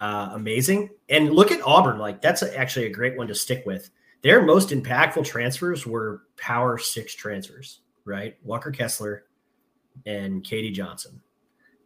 [0.00, 0.90] uh, amazing.
[1.08, 3.90] And look at Auburn; like that's actually a great one to stick with.
[4.22, 8.36] Their most impactful transfers were Power Six transfers, right?
[8.42, 9.24] Walker Kessler
[10.04, 11.22] and KD Johnson,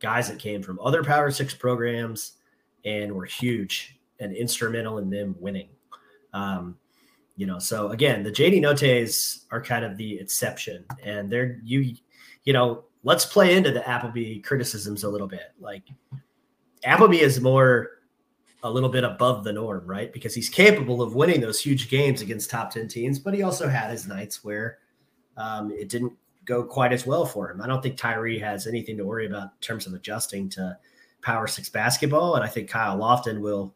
[0.01, 2.33] guys that came from other Power Six programs
[2.85, 5.69] and were huge and instrumental in them winning.
[6.33, 6.77] Um,
[7.37, 11.95] you know, so again, the JD Notae are kind of the exception, and they're you,
[12.45, 15.53] you know, let's play into the Appleby criticisms a little bit.
[15.59, 15.85] Like
[16.85, 17.91] Appleby is more
[18.63, 20.13] a little bit above the norm, right?
[20.13, 23.69] Because he's capable of winning those huge games against top 10 teams, but he also
[23.69, 24.79] had his nights where
[25.37, 26.13] um, it didn't
[26.45, 27.61] go quite as well for him.
[27.61, 30.77] I don't think Tyree has anything to worry about in terms of adjusting to
[31.23, 32.37] Power Six basketball.
[32.37, 33.75] And I think Kyle Lofton will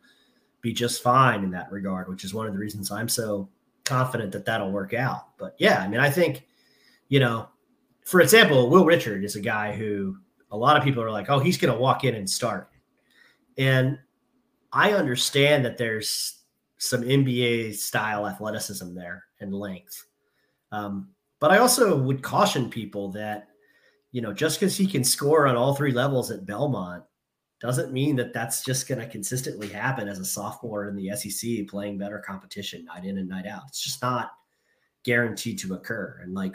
[0.60, 3.48] be just fine in that regard, which is one of the reasons I'm so
[3.84, 5.36] confident that that'll work out.
[5.38, 6.46] But yeah, I mean, I think,
[7.08, 7.48] you know,
[8.04, 10.16] for example, Will Richard is a guy who
[10.50, 12.70] a lot of people are like, oh, he's going to walk in and start.
[13.58, 13.98] And
[14.72, 16.42] I understand that there's
[16.78, 20.04] some NBA style athleticism there and length.
[20.72, 23.48] Um, but I also would caution people that,
[24.12, 27.04] you know, just because he can score on all three levels at Belmont
[27.60, 31.66] doesn't mean that that's just going to consistently happen as a sophomore in the SEC
[31.68, 33.62] playing better competition night in and night out.
[33.68, 34.32] It's just not
[35.04, 36.20] guaranteed to occur.
[36.22, 36.54] And like,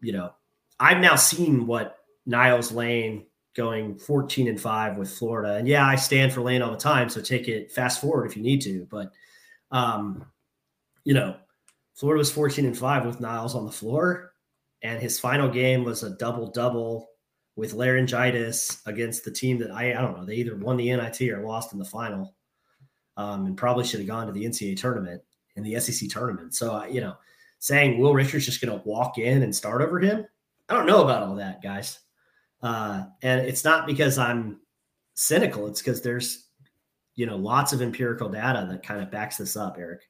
[0.00, 0.32] you know,
[0.80, 5.54] I've now seen what Niels Lane going 14 and 5 with Florida.
[5.54, 8.36] And yeah, I stand for Lane all the time, so take it fast forward if
[8.36, 9.12] you need to, but
[9.70, 10.24] um
[11.04, 11.36] you know,
[11.94, 14.32] Florida was 14 and 5 with Niels on the floor
[14.82, 17.08] and his final game was a double double
[17.56, 21.22] with laryngitis against the team that I, I don't know, they either won the NIT
[21.30, 22.34] or lost in the final
[23.16, 25.22] um, and probably should have gone to the NCAA tournament
[25.56, 26.54] and the SEC tournament.
[26.54, 27.16] So, uh, you know,
[27.60, 30.26] saying Will Richards just going to walk in and start over him,
[30.68, 32.00] I don't know about all that, guys.
[32.62, 34.60] Uh, and it's not because I'm
[35.14, 36.48] cynical, it's because there's,
[37.14, 40.02] you know, lots of empirical data that kind of backs this up, Eric.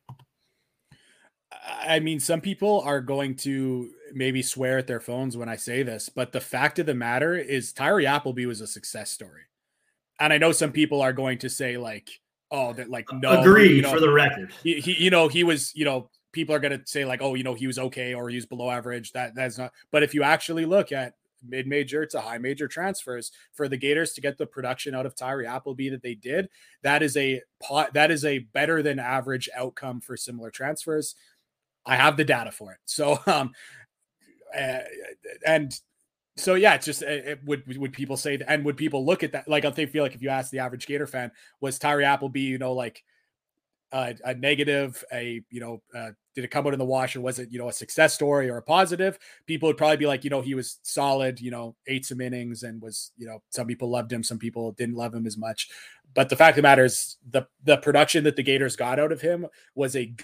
[1.87, 5.83] I mean, some people are going to maybe swear at their phones when I say
[5.83, 9.43] this, but the fact of the matter is Tyree Appleby was a success story.
[10.21, 12.09] And I know some people are going to say, like,
[12.51, 14.53] oh, that like no agreed you know, for the record.
[14.63, 17.43] He, he, you know, he was, you know, people are gonna say, like, oh, you
[17.43, 19.13] know, he was okay or he was below average.
[19.13, 21.15] That that's not but if you actually look at
[21.47, 25.47] mid-major to high major transfers for the Gators to get the production out of Tyree
[25.47, 26.49] Appleby that they did,
[26.83, 31.17] that is a pot that is a better than average outcome for similar transfers.
[31.87, 32.79] I have the data for it.
[32.85, 33.53] So um
[34.57, 34.81] uh,
[35.47, 35.79] and
[36.37, 39.23] so yeah, it's just it, it, would would people say that, and would people look
[39.23, 42.05] at that like they feel like if you ask the average Gator fan, was Tyree
[42.05, 43.05] Appleby, you know, like
[43.93, 47.21] a, a negative, a you know, uh, did it come out in the wash, or
[47.21, 49.19] was it you know a success story or a positive?
[49.47, 52.65] People would probably be like, you know, he was solid, you know, ate some innings
[52.65, 55.69] and was you know, some people loved him, some people didn't love him as much.
[56.15, 59.13] But the fact of the matter is, the the production that the Gators got out
[59.13, 60.15] of him was a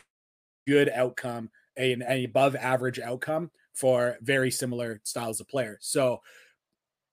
[0.66, 5.78] good outcome, a, an above average outcome for very similar styles of players.
[5.82, 6.20] So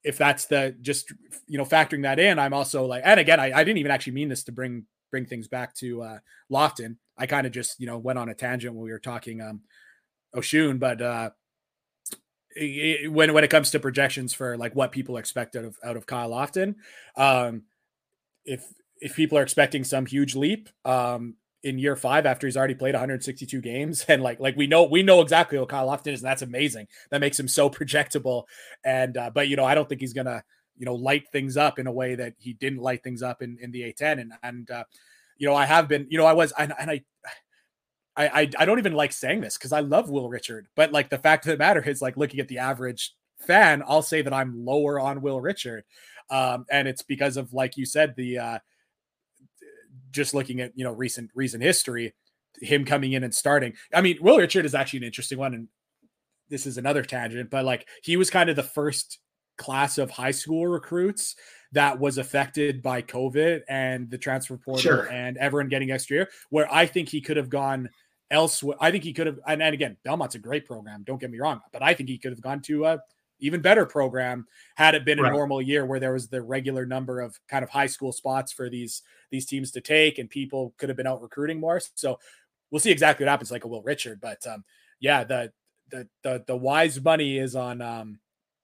[0.04, 1.12] if that's the just
[1.46, 4.14] you know factoring that in, I'm also like, and again, I, I didn't even actually
[4.14, 6.18] mean this to bring bring things back to uh
[6.52, 6.96] Lofton.
[7.16, 9.62] I kind of just you know went on a tangent when we were talking um
[10.34, 11.30] Osun, but uh
[12.54, 15.96] it, when when it comes to projections for like what people expect out of out
[15.96, 16.76] of Kyle Lofton,
[17.16, 17.62] um
[18.44, 18.64] if
[19.00, 22.94] if people are expecting some huge leap, um in year five after he's already played
[22.94, 24.04] 162 games.
[24.08, 26.86] And like like we know we know exactly what Kyle Lofton is and that's amazing.
[27.10, 28.44] That makes him so projectable.
[28.84, 30.42] And uh, but you know I don't think he's gonna
[30.76, 33.58] you know light things up in a way that he didn't light things up in
[33.60, 34.84] in the A10 and and uh,
[35.36, 37.02] you know I have been you know I was and, and I
[38.18, 41.18] I, I don't even like saying this because I love Will Richard, but like the
[41.18, 44.64] fact of the matter is, like looking at the average fan, I'll say that I'm
[44.64, 45.84] lower on Will Richard,
[46.28, 48.58] um, and it's because of like you said the uh,
[50.10, 52.14] just looking at you know recent recent history,
[52.60, 53.74] him coming in and starting.
[53.94, 55.68] I mean, Will Richard is actually an interesting one, and
[56.48, 59.18] this is another tangent, but like he was kind of the first
[59.56, 61.34] class of high school recruits
[61.72, 65.12] that was affected by COVID and the transfer portal sure.
[65.12, 67.90] and everyone getting extra year, where I think he could have gone
[68.30, 68.76] elsewhere.
[68.80, 71.02] I think he could have, and, and, again, Belmont's a great program.
[71.04, 73.00] Don't get me wrong, but I think he could have gone to a
[73.40, 74.46] even better program
[74.76, 75.30] had it been right.
[75.30, 78.52] a normal year where there was the regular number of kind of high school spots
[78.52, 82.18] for these these teams to take and people could have been out recruiting more so
[82.70, 84.64] we'll see exactly what happens like a will richard but um
[85.00, 85.52] yeah the
[85.90, 88.18] the the, the wise money is on um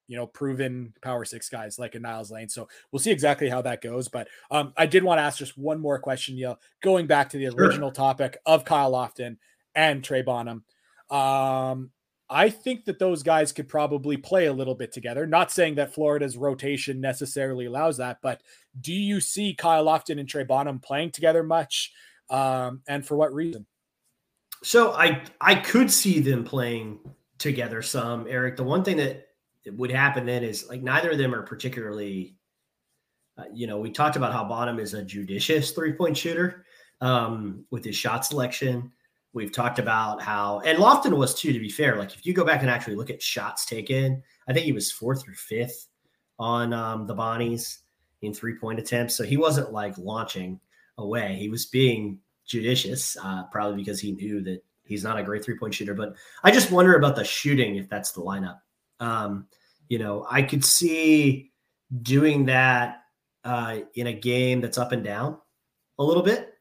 [0.06, 3.62] you know proven power six guys like a niels lane so we'll see exactly how
[3.62, 7.06] that goes but um i did want to ask just one more question Neil, going
[7.06, 7.94] back to the original sure.
[7.94, 9.36] topic of kyle lofton
[9.74, 10.64] and trey bonham
[11.10, 11.90] um
[12.28, 15.26] I think that those guys could probably play a little bit together.
[15.26, 18.40] Not saying that Florida's rotation necessarily allows that, but
[18.80, 21.92] do you see Kyle Lofton and Trey Bonham playing together much?
[22.30, 23.66] Um, and for what reason?
[24.62, 26.98] So I I could see them playing
[27.38, 28.56] together some, Eric.
[28.56, 29.28] The one thing that
[29.66, 32.36] would happen then is like neither of them are particularly,
[33.36, 36.64] uh, you know, we talked about how Bonham is a judicious three point shooter
[37.02, 38.90] um, with his shot selection.
[39.34, 41.96] We've talked about how, and Lofton was too, to be fair.
[41.96, 44.92] Like if you go back and actually look at shots taken, I think he was
[44.92, 45.88] fourth or fifth
[46.38, 47.78] on um, the Bonnies
[48.22, 49.16] in three point attempts.
[49.16, 50.60] So he wasn't like launching
[50.98, 51.34] away.
[51.34, 55.58] He was being judicious, uh, probably because he knew that he's not a great three
[55.58, 55.94] point shooter.
[55.94, 58.60] But I just wonder about the shooting if that's the lineup.
[59.00, 59.48] Um,
[59.88, 61.50] you know, I could see
[62.02, 63.02] doing that
[63.42, 65.38] uh, in a game that's up and down
[65.98, 66.53] a little bit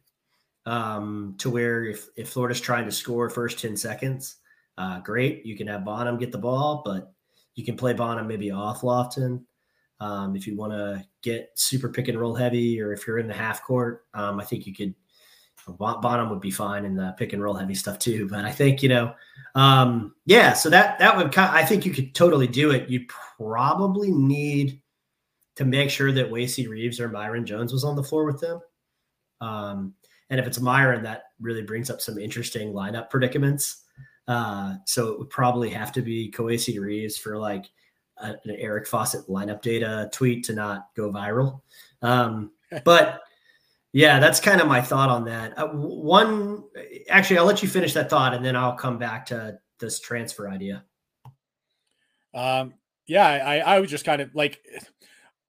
[0.66, 4.38] um, to where if, if Florida's trying to score first 10 seconds,
[4.78, 5.46] uh, great.
[5.46, 7.14] You can have Bonham get the ball, but
[7.56, 9.44] you can play Bonham maybe off Lofton.
[10.00, 13.28] Um, if you want to get super pick and roll heavy, or if you're in
[13.28, 14.96] the half court, um, I think you could.
[15.78, 18.28] Bonham would be fine in the pick and roll heavy stuff too.
[18.28, 19.14] But I think you know,
[19.56, 20.52] um, yeah.
[20.54, 21.50] So that that would kind.
[21.50, 22.90] Of, I think you could totally do it.
[22.90, 23.06] You
[23.38, 24.82] probably need
[25.56, 28.60] to make sure that Kowacie Reeves or Myron Jones was on the floor with them.
[29.40, 29.94] Um,
[30.30, 33.84] and if it's Myron, that really brings up some interesting lineup predicaments.
[34.28, 37.66] Uh, so it would probably have to be Kowacie Reeves for like
[38.18, 41.62] a, an Eric Fawcett lineup data tweet to not go viral.
[42.02, 42.52] Um,
[42.86, 43.22] but
[43.92, 45.58] yeah, that's kind of my thought on that.
[45.58, 46.64] Uh, one,
[47.10, 50.50] actually, I'll let you finish that thought and then I'll come back to this transfer
[50.50, 50.84] idea.
[52.34, 52.74] Um,
[53.06, 54.66] Yeah, I I was just kind of like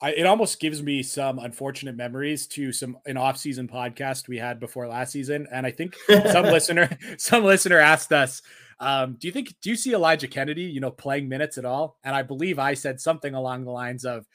[0.04, 4.60] I, it almost gives me some unfortunate memories to some an off-season podcast we had
[4.60, 5.96] before last season, and I think
[6.30, 8.42] some listener some listener asked us,
[8.80, 11.96] um, "Do you think do you see Elijah Kennedy, you know, playing minutes at all?"
[12.04, 14.26] And I believe I said something along the lines of,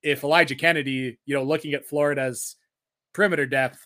[0.00, 2.54] "If Elijah Kennedy, you know, looking at Florida's
[3.12, 3.84] perimeter depth,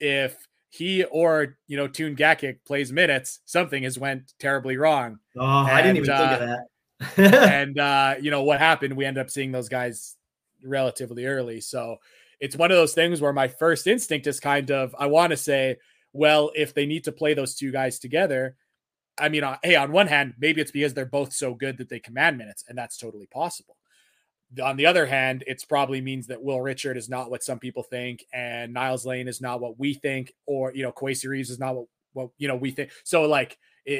[0.00, 5.60] if he or you know Tune Gatkek plays minutes, something has went terribly wrong." Oh,
[5.60, 6.56] and, I didn't even uh, think of uh,
[7.20, 7.52] that.
[7.52, 8.96] and uh, you know what happened?
[8.96, 10.16] We end up seeing those guys
[10.62, 11.60] relatively early.
[11.60, 11.96] So
[12.40, 15.36] it's one of those things where my first instinct is kind of I want to
[15.36, 15.76] say,
[16.12, 18.56] well, if they need to play those two guys together,
[19.18, 21.88] I mean, uh, hey, on one hand, maybe it's because they're both so good that
[21.88, 23.76] they command minutes, and that's totally possible.
[24.62, 27.82] On the other hand, it's probably means that Will Richard is not what some people
[27.82, 31.58] think, and Niels Lane is not what we think, or you know, Kowacie Reeves is
[31.58, 32.90] not what what you know we think.
[33.04, 33.92] So like, it,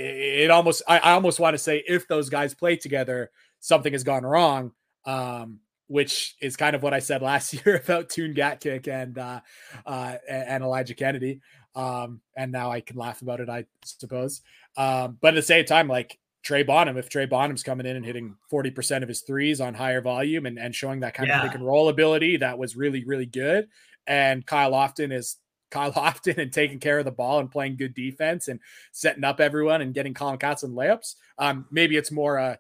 [0.45, 4.05] it almost I, I almost want to say if those guys play together, something has
[4.05, 4.73] gone wrong.
[5.05, 9.41] Um, which is kind of what I said last year about Toon Gatkek and uh,
[9.85, 11.41] uh, and Elijah Kennedy.
[11.75, 14.41] Um, and now I can laugh about it, I suppose.
[14.77, 18.05] Um, but at the same time, like Trey Bonham, if Trey Bonham's coming in and
[18.05, 21.39] hitting 40% of his threes on higher volume and, and showing that kind yeah.
[21.39, 23.69] of pick and roll ability, that was really, really good.
[24.07, 25.37] And Kyle Lofton is
[25.71, 28.61] Kyle Lofton and taking care of the ball and playing good defense and
[28.93, 31.17] setting up everyone and getting Colin Castleton layups.
[31.39, 32.59] Um, maybe it's more a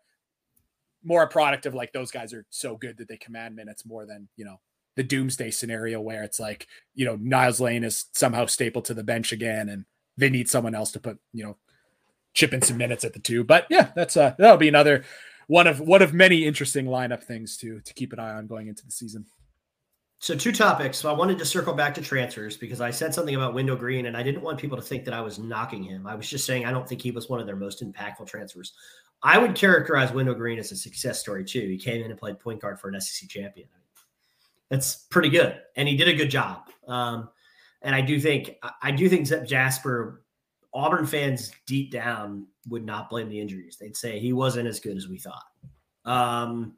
[1.06, 4.04] more a product of like those guys are so good that they command minutes more
[4.04, 4.60] than you know
[4.96, 9.04] the doomsday scenario where it's like you know Niels Lane is somehow stapled to the
[9.04, 9.84] bench again and
[10.16, 11.56] they need someone else to put you know
[12.34, 13.44] chip in some minutes at the two.
[13.44, 15.04] But yeah, that's uh that'll be another
[15.46, 18.66] one of one of many interesting lineup things to to keep an eye on going
[18.66, 19.26] into the season.
[20.18, 20.96] So two topics.
[20.96, 24.06] So I wanted to circle back to transfers because I said something about Wendell Green
[24.06, 26.06] and I didn't want people to think that I was knocking him.
[26.06, 28.72] I was just saying I don't think he was one of their most impactful transfers.
[29.26, 31.58] I would characterize Wendell Green as a success story too.
[31.58, 33.66] He came in and played point guard for an SEC champion.
[34.68, 36.70] That's pretty good, and he did a good job.
[36.86, 37.28] Um,
[37.82, 40.22] and I do think I do think that Jasper
[40.72, 43.76] Auburn fans deep down would not blame the injuries.
[43.80, 45.46] They'd say he wasn't as good as we thought.
[46.04, 46.74] Um,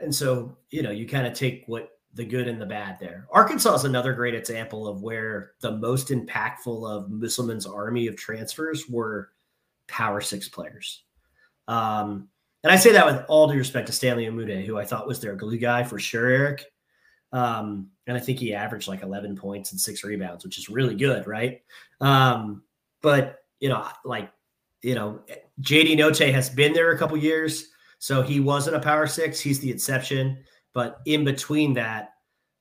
[0.00, 3.26] and so you know you kind of take what the good and the bad there.
[3.32, 8.86] Arkansas is another great example of where the most impactful of Musselman's army of transfers
[8.86, 9.30] were
[9.86, 11.04] Power Six players.
[11.68, 12.28] Um,
[12.62, 15.20] and I say that with all due respect to Stanley Umude, who I thought was
[15.20, 16.64] their glue guy for sure, Eric.
[17.32, 20.94] Um, and I think he averaged like 11 points and six rebounds, which is really
[20.94, 21.60] good, right?
[22.00, 22.62] Um,
[23.02, 24.30] but you know, like
[24.82, 25.20] you know,
[25.62, 29.40] JD Notae has been there a couple years, so he wasn't a power six.
[29.40, 30.44] He's the exception.
[30.74, 32.10] But in between that,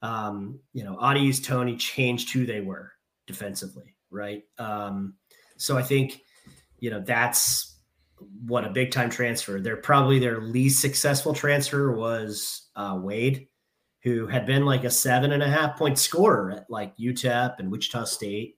[0.01, 2.93] um, you know, Au'Diese Toney changed who they were
[3.27, 4.43] defensively, right?
[4.57, 5.15] Um,
[5.57, 6.21] so I think
[6.79, 7.72] you know that's
[8.45, 9.59] what a big time transfer.
[9.59, 13.47] They're probably their least successful transfer was uh, Wade,
[14.03, 17.71] who had been like a seven and a half point scorer at like UTEP and
[17.71, 18.57] Wichita State.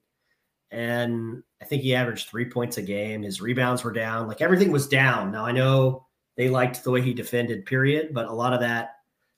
[0.71, 3.21] And I think he averaged three points a game.
[3.21, 4.28] His rebounds were down.
[4.28, 5.32] Like everything was down.
[5.32, 6.06] Now I know
[6.38, 8.95] they liked the way he defended, period, but a lot of that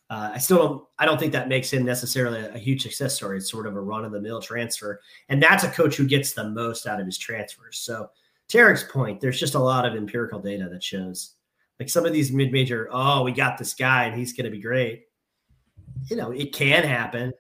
[0.10, 0.84] uh, I still don't.
[1.00, 3.38] I don't think that makes him necessarily a, a huge success story.
[3.38, 6.32] It's sort of a run of the mill transfer, and that's a coach who gets
[6.32, 7.80] the most out of his transfers.
[7.80, 8.10] So
[8.56, 11.36] Eric's point, there's just a lot of empirical data that shows
[11.80, 14.62] like some of these mid-major, oh, we got this guy and he's going to be
[14.62, 15.04] great.
[16.10, 17.34] You know, it can happen,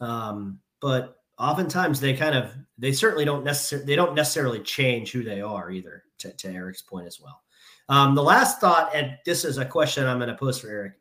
[0.00, 5.22] um, but oftentimes they kind of they certainly don't necessarily they don't necessarily change who
[5.22, 6.04] they are either.
[6.18, 7.40] To, to Eric's point as well.
[7.88, 10.92] Um, the last thought, and this is a question I'm going to pose for Eric,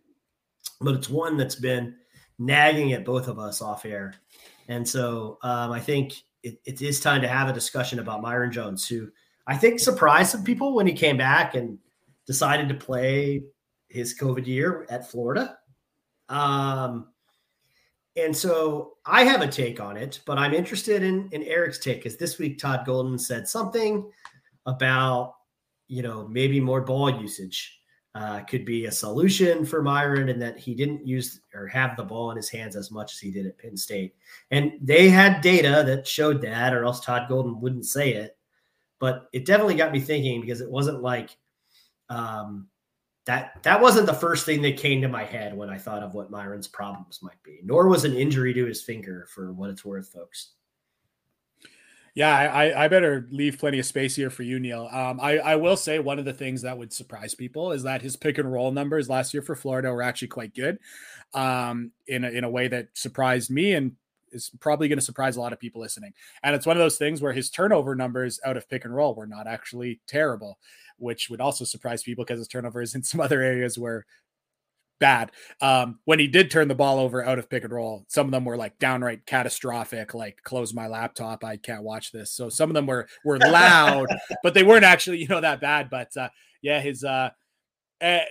[0.80, 1.96] but it's one that's been
[2.38, 4.14] nagging at both of us off air,
[4.70, 8.52] and so um, I think it, it is time to have a discussion about Myron
[8.52, 9.10] Jones, who
[9.50, 11.80] I think surprised some people when he came back and
[12.28, 13.42] decided to play
[13.88, 15.58] his COVID year at Florida.
[16.30, 17.08] Um,
[18.16, 22.04] and so I have a take on it, but I'm interested in, in Eric's take
[22.04, 24.12] because this week Todd Golden said something
[24.68, 25.34] about,
[25.88, 27.80] you know, maybe more ball usage
[28.14, 32.04] uh, could be a solution for Myron and that he didn't use or have the
[32.04, 34.14] ball in his hands as much as he did at Penn State.
[34.52, 38.36] And they had data that showed that, or else Todd Golden wouldn't say it
[39.00, 41.36] but it definitely got me thinking because it wasn't like
[42.10, 42.68] um,
[43.26, 46.14] that that wasn't the first thing that came to my head when I thought of
[46.14, 47.60] what Myron's problems might be.
[47.64, 50.54] Nor was an injury to his finger, for what it's worth, folks.
[52.16, 54.90] Yeah, I, I better leave plenty of space here for you, Neil.
[54.92, 58.02] Um, I, I will say one of the things that would surprise people is that
[58.02, 60.80] his pick and roll numbers last year for Florida were actually quite good,
[61.34, 63.96] um, in a, in a way that surprised me and
[64.32, 66.14] is probably going to surprise a lot of people listening.
[66.44, 69.16] And it's one of those things where his turnover numbers out of pick and roll
[69.16, 70.60] were not actually terrible,
[70.98, 74.06] which would also surprise people because his turnovers in some other areas were
[75.00, 75.32] bad.
[75.62, 78.32] Um, when he did turn the ball over out of pick and roll, some of
[78.32, 82.32] them were like downright catastrophic, like close my laptop, I can't watch this.
[82.32, 84.08] So some of them were were loud,
[84.44, 85.90] but they weren't actually, you know, that bad.
[85.90, 86.30] But uh
[86.62, 87.30] yeah, his uh
[88.02, 88.24] eh,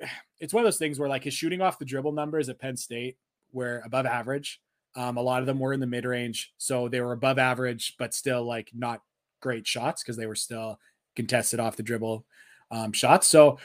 [0.40, 2.76] it's one of those things where like his shooting off the dribble numbers at Penn
[2.76, 3.16] State
[3.52, 4.60] were above average.
[4.94, 7.94] Um, a lot of them were in the mid range, so they were above average,
[7.98, 9.00] but still like not
[9.40, 10.78] great shots because they were still
[11.16, 12.24] contested off the dribble
[12.70, 13.26] um, shots.
[13.26, 13.58] So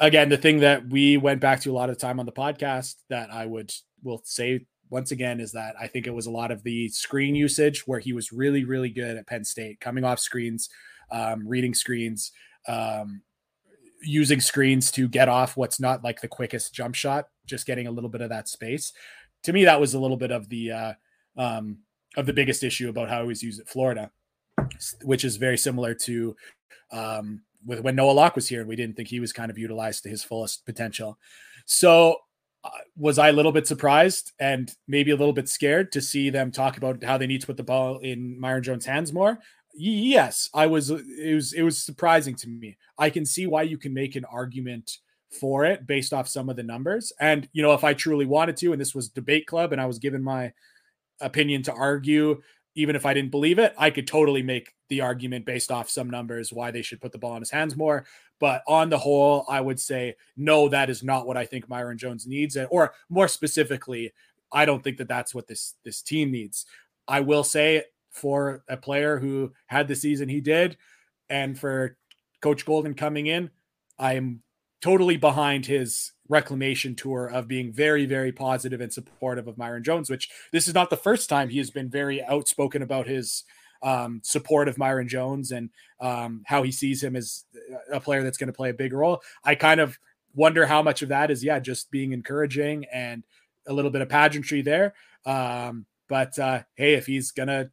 [0.00, 2.96] again, the thing that we went back to a lot of time on the podcast
[3.08, 3.72] that I would
[4.02, 7.34] will say once again is that I think it was a lot of the screen
[7.34, 10.68] usage where he was really, really good at Penn State, coming off screens,
[11.10, 12.32] um, reading screens,
[12.68, 13.22] um,
[14.02, 17.90] using screens to get off what's not like the quickest jump shot, just getting a
[17.90, 18.92] little bit of that space.
[19.46, 20.92] To me, that was a little bit of the uh,
[21.36, 21.78] um,
[22.16, 24.10] of the biggest issue about how he was used at Florida,
[25.04, 26.34] which is very similar to
[26.90, 29.56] um, with when Noah Locke was here, and we didn't think he was kind of
[29.56, 31.16] utilized to his fullest potential.
[31.64, 32.16] So
[32.64, 36.28] uh, was I a little bit surprised and maybe a little bit scared to see
[36.28, 39.38] them talk about how they need to put the ball in Myron Jones' hands more?
[39.76, 40.90] Yes, I was.
[40.90, 41.52] It was.
[41.52, 42.78] It was surprising to me.
[42.98, 44.98] I can see why you can make an argument
[45.30, 47.12] for it based off some of the numbers.
[47.20, 49.86] And you know, if I truly wanted to, and this was debate club, and I
[49.86, 50.52] was given my
[51.20, 52.42] opinion to argue
[52.76, 56.10] even if I didn't believe it, I could totally make the argument based off some
[56.10, 58.04] numbers why they should put the ball in his hands more.
[58.38, 61.96] But on the whole, I would say no, that is not what I think Myron
[61.96, 64.12] Jones needs, or more specifically,
[64.52, 66.66] I don't think that that's what this this team needs.
[67.08, 70.76] I will say for a player who had the season he did,
[71.30, 71.96] and for
[72.42, 73.50] Coach Golden coming in,
[73.98, 74.42] I'm
[74.80, 80.10] totally behind his reclamation tour of being very, very positive and supportive of Myron Jones,
[80.10, 83.44] which this is not the first time he has been very outspoken about his
[83.82, 85.70] um, support of Myron Jones and
[86.00, 87.44] um, how he sees him as
[87.92, 89.22] a player that's going to play a big role.
[89.44, 89.98] I kind of
[90.34, 93.24] wonder how much of that is, yeah, just being encouraging and
[93.66, 94.94] a little bit of pageantry there.
[95.24, 97.70] Um, but uh, hey, if he's gonna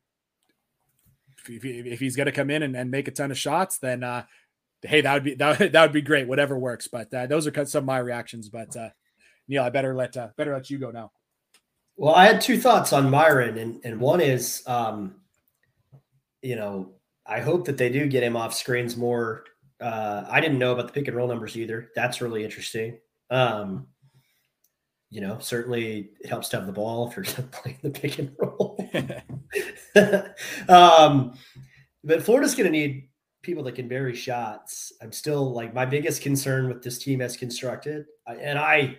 [1.47, 4.23] if, if he's gonna come in and, and, make a ton of shots, then uh,
[4.83, 6.27] hey, that would be that, that would be great.
[6.27, 6.87] Whatever works.
[6.87, 8.49] But uh, those are some of my reactions.
[8.49, 8.89] But uh,
[9.47, 11.11] Neil, I better let uh, better let you go now.
[11.95, 15.15] Well, I had two thoughts on Myron, and and one is, um,
[16.41, 16.93] you know,
[17.25, 19.45] I hope that they do get him off screens more.
[19.79, 21.89] Uh, I didn't know about the pick and roll numbers either.
[21.95, 22.99] That's really interesting.
[23.29, 23.87] Um,
[25.09, 28.35] you know, certainly it helps to have the ball if you're playing the pick and
[28.39, 28.89] roll.
[30.69, 31.37] um,
[32.03, 33.09] but Florida's going to need
[33.43, 34.91] people that can bury shots.
[35.01, 38.97] I'm still like my biggest concern with this team as constructed, and I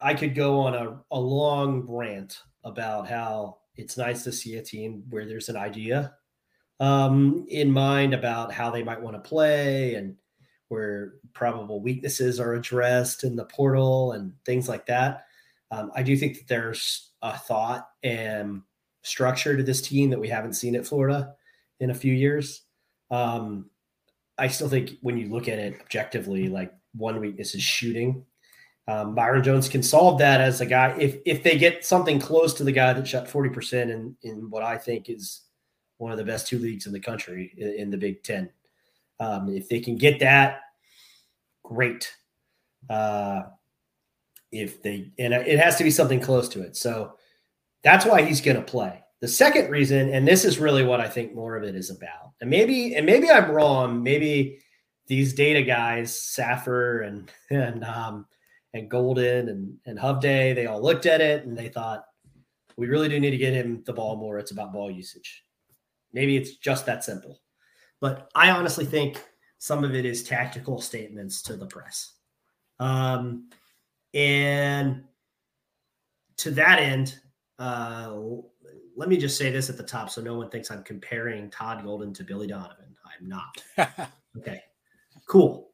[0.00, 4.62] I could go on a, a long rant about how it's nice to see a
[4.62, 6.14] team where there's an idea
[6.80, 10.16] um, in mind about how they might want to play and
[10.68, 15.26] where probable weaknesses are addressed in the portal and things like that.
[15.70, 18.62] Um, I do think that there's a thought and
[19.02, 21.34] structure to this team that we haven't seen at Florida
[21.78, 22.62] in a few years.
[23.12, 23.66] Um,
[24.38, 28.24] I still think when you look at it objectively, like one weakness is shooting.
[28.88, 32.52] Um, Myron Jones can solve that as a guy if if they get something close
[32.54, 35.42] to the guy that shot forty percent in in what I think is
[35.98, 38.50] one of the best two leagues in the country in, in the Big Ten.
[39.20, 40.62] Um, if they can get that,
[41.62, 42.12] great.
[42.90, 43.42] Uh,
[44.50, 47.16] if they and it has to be something close to it, so
[47.84, 49.02] that's why he's going to play.
[49.22, 52.32] The second reason, and this is really what I think more of it is about,
[52.40, 54.02] and maybe and maybe I'm wrong.
[54.02, 54.58] Maybe
[55.06, 58.26] these data guys, Saffer and and um,
[58.74, 62.04] and Golden and and Hovde, they all looked at it and they thought
[62.76, 64.40] we really do need to get him the ball more.
[64.40, 65.44] It's about ball usage.
[66.12, 67.40] Maybe it's just that simple.
[68.00, 69.24] But I honestly think
[69.58, 72.14] some of it is tactical statements to the press.
[72.80, 73.50] Um,
[74.14, 75.04] and
[76.38, 77.20] to that end,
[77.60, 78.16] uh,
[78.96, 81.84] let me just say this at the top so no one thinks I'm comparing Todd
[81.84, 82.96] Golden to Billy Donovan.
[83.04, 83.62] I'm not.
[84.38, 84.62] okay,
[85.26, 85.70] cool.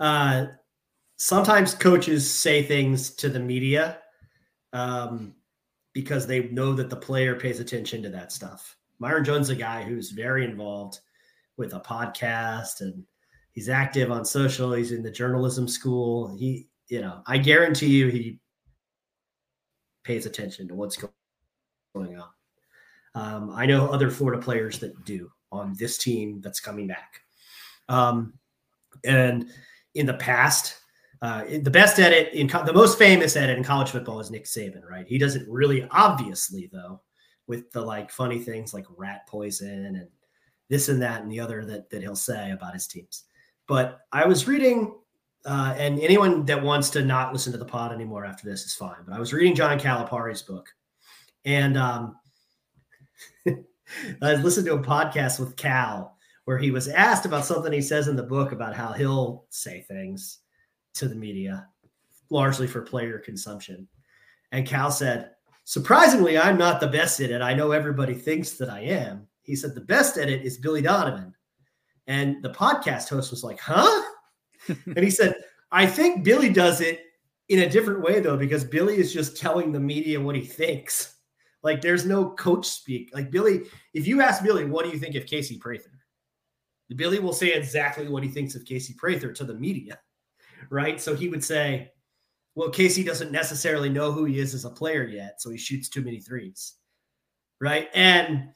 [0.00, 0.46] Uh,
[1.16, 3.98] sometimes coaches say things to the media
[4.72, 5.34] um,
[5.92, 8.76] because they know that the player pays attention to that stuff.
[8.98, 11.00] Myron Jones is a guy who's very involved
[11.56, 13.04] with a podcast and
[13.52, 14.72] he's active on social.
[14.72, 16.36] He's in the journalism school.
[16.36, 18.40] He, you know, I guarantee you he
[20.04, 22.28] pays attention to what's going on.
[23.14, 27.20] Um, I know other Florida players that do on this team that's coming back.
[27.88, 28.34] Um,
[29.04, 29.50] and
[29.94, 30.76] in the past,
[31.22, 34.44] uh, the best edit in co- the most famous edit in college football is Nick
[34.44, 35.06] Saban, right?
[35.06, 37.00] He does it really obviously though,
[37.46, 40.08] with the like funny things like rat poison and
[40.68, 43.24] this and that and the other that that he'll say about his teams.
[43.66, 44.94] But I was reading,
[45.44, 48.74] uh, and anyone that wants to not listen to the pod anymore after this is
[48.74, 48.96] fine.
[49.06, 50.68] But I was reading John Calipari's book,
[51.44, 52.16] and um,
[54.22, 58.08] I listened to a podcast with Cal where he was asked about something he says
[58.08, 60.38] in the book about how he'll say things
[60.94, 61.68] to the media,
[62.30, 63.86] largely for player consumption.
[64.52, 65.32] And Cal said,
[65.64, 67.42] Surprisingly, I'm not the best at it.
[67.42, 69.26] I know everybody thinks that I am.
[69.42, 71.34] He said, The best at it is Billy Donovan.
[72.06, 74.02] And the podcast host was like, Huh?
[74.68, 75.36] and he said,
[75.70, 77.02] I think Billy does it
[77.50, 81.16] in a different way, though, because Billy is just telling the media what he thinks.
[81.62, 83.10] Like, there's no coach speak.
[83.12, 83.62] Like, Billy,
[83.94, 85.90] if you ask Billy, what do you think of Casey Prather?
[86.96, 89.98] Billy will say exactly what he thinks of Casey Prather to the media,
[90.70, 91.00] right?
[91.00, 91.92] So he would say,
[92.54, 95.88] well, Casey doesn't necessarily know who he is as a player yet, so he shoots
[95.88, 96.74] too many threes,
[97.60, 97.88] right?
[97.94, 98.48] And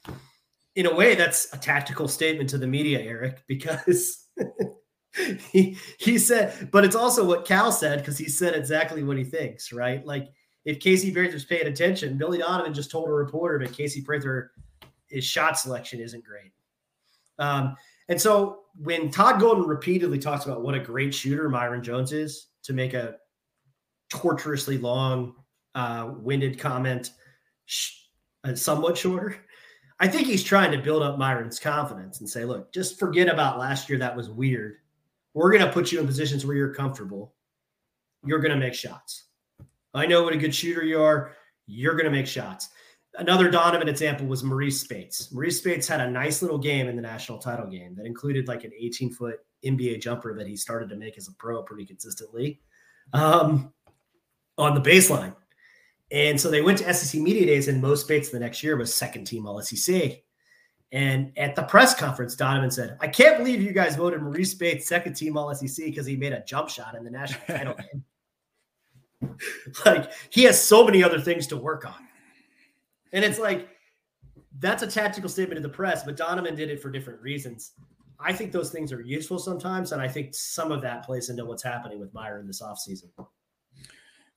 [0.75, 4.27] in a way, that's a tactical statement to the media, Eric, because
[5.51, 9.23] he he said, but it's also what Cal said because he said exactly what he
[9.23, 10.05] thinks, right?
[10.05, 10.29] Like
[10.65, 14.51] if Casey Prather's paying attention, Billy Donovan just told a reporter that Casey Prather
[15.13, 16.51] his shot selection isn't great.
[17.37, 17.75] Um,
[18.09, 22.47] and so when Todd Golden repeatedly talks about what a great shooter Myron Jones is
[22.63, 23.17] to make a
[24.09, 25.35] torturously long,
[25.75, 27.11] uh, winded comment
[27.65, 27.93] sh-
[28.43, 29.37] uh, somewhat shorter,
[29.99, 33.59] I think he's trying to build up Myron's confidence and say, look, just forget about
[33.59, 33.99] last year.
[33.99, 34.77] That was weird.
[35.33, 37.35] We're going to put you in positions where you're comfortable.
[38.25, 39.25] You're going to make shots.
[39.93, 41.33] I know what a good shooter you are.
[41.67, 42.69] You're going to make shots.
[43.15, 45.31] Another Donovan example was Maurice Speights.
[45.31, 48.63] Maurice Speights had a nice little game in the national title game that included like
[48.63, 52.59] an 18 foot NBA jumper that he started to make as a pro pretty consistently
[53.13, 53.71] um,
[54.57, 55.35] on the baseline.
[56.11, 58.93] And so they went to SEC Media Days, and Mo Speights the next year was
[58.93, 60.23] second team All SEC.
[60.91, 64.87] And at the press conference, Donovan said, I can't believe you guys voted Maurice Speights
[64.87, 68.03] second team All SEC because he made a jump shot in the national title game.
[69.85, 72.07] like he has so many other things to work on.
[73.11, 73.69] And it's like,
[74.59, 77.71] that's a tactical statement to the press, but Donovan did it for different reasons.
[78.19, 79.91] I think those things are useful sometimes.
[79.91, 83.09] And I think some of that plays into what's happening with Meyer in this offseason.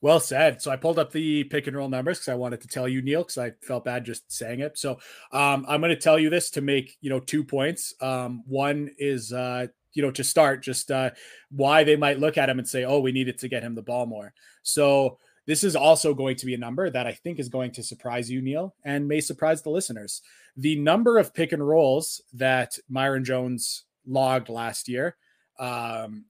[0.00, 0.60] Well said.
[0.60, 3.00] So I pulled up the pick and roll numbers because I wanted to tell you,
[3.00, 4.76] Neil, because I felt bad just saying it.
[4.78, 4.98] So
[5.32, 7.94] um, I'm going to tell you this to make you know two points.
[8.00, 11.10] Um, one is uh, you know to start just uh,
[11.50, 13.82] why they might look at him and say, "Oh, we needed to get him the
[13.82, 14.32] ball more."
[14.62, 17.82] So this is also going to be a number that I think is going to
[17.82, 20.22] surprise you, Neil, and may surprise the listeners.
[20.56, 25.16] The number of pick and rolls that Myron Jones logged last year.
[25.58, 26.24] Um,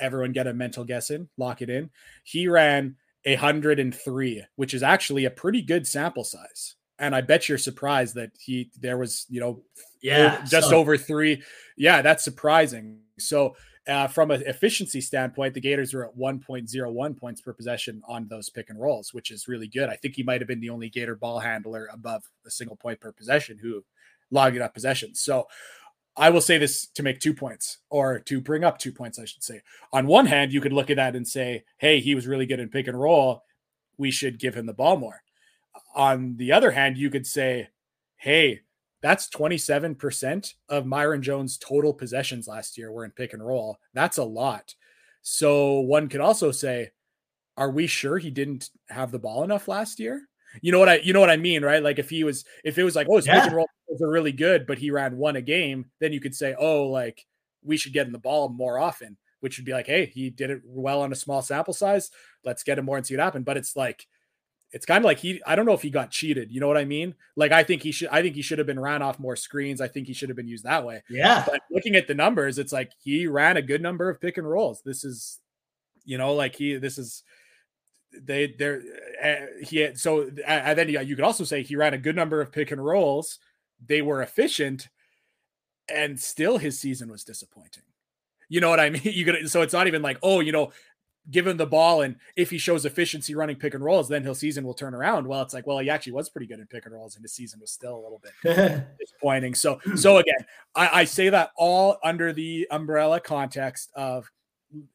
[0.00, 1.90] everyone get a mental guess in, lock it in.
[2.24, 6.76] He ran 103, which is actually a pretty good sample size.
[6.98, 9.62] And I bet you're surprised that he there was, you know,
[10.02, 10.76] yeah, just so.
[10.76, 11.42] over three.
[11.76, 13.00] Yeah, that's surprising.
[13.28, 13.56] So
[13.88, 18.48] uh, from an efficiency standpoint, the Gators are at 1.01 points per possession on those
[18.48, 19.88] pick and rolls, which is really good.
[19.88, 23.00] I think he might have been the only Gator ball handler above a single point
[23.00, 23.84] per possession who
[24.30, 25.20] logged up possessions.
[25.20, 25.48] So
[26.16, 29.24] I will say this to make two points or to bring up two points, I
[29.24, 29.62] should say.
[29.92, 32.60] On one hand, you could look at that and say, hey, he was really good
[32.60, 33.42] in pick and roll.
[33.96, 35.22] We should give him the ball more.
[35.94, 37.68] On the other hand, you could say,
[38.16, 38.60] hey,
[39.02, 43.78] that's 27% of Myron Jones' total possessions last year were in pick and roll.
[43.94, 44.74] That's a lot.
[45.22, 46.90] So one could also say,
[47.56, 50.22] are we sure he didn't have the ball enough last year?
[50.60, 51.82] You know what I you know what I mean, right?
[51.82, 53.40] Like if he was if it was like, oh, his yeah.
[53.40, 53.66] pick and roll
[54.00, 57.26] are really good, but he ran one a game, then you could say, oh, like
[57.64, 60.50] we should get him the ball more often, which would be like, hey, he did
[60.50, 62.10] it well on a small sample size.
[62.44, 63.44] Let's get him more and see what happens.
[63.44, 64.06] But it's like,
[64.72, 66.50] it's kind of like he, I don't know if he got cheated.
[66.50, 67.14] You know what I mean?
[67.36, 69.80] Like, I think he should, I think he should have been ran off more screens.
[69.80, 71.02] I think he should have been used that way.
[71.10, 71.44] Yeah.
[71.46, 74.48] But looking at the numbers, it's like he ran a good number of pick and
[74.48, 74.82] rolls.
[74.84, 75.38] This is,
[76.04, 77.22] you know, like he, this is,
[78.18, 78.82] they, they're,
[79.22, 82.40] uh, he had, so, and then you could also say he ran a good number
[82.40, 83.38] of pick and rolls
[83.86, 84.88] they were efficient
[85.88, 87.82] and still his season was disappointing.
[88.48, 89.02] You know what I mean?
[89.04, 90.72] You could so it's not even like, oh, you know,
[91.30, 94.38] give him the ball and if he shows efficiency running pick and rolls, then his
[94.38, 95.26] season will turn around.
[95.26, 97.32] Well, it's like, well, he actually was pretty good in pick and rolls, and his
[97.32, 99.54] season was still a little bit disappointing.
[99.54, 100.44] So, so again,
[100.74, 104.30] I, I say that all under the umbrella context of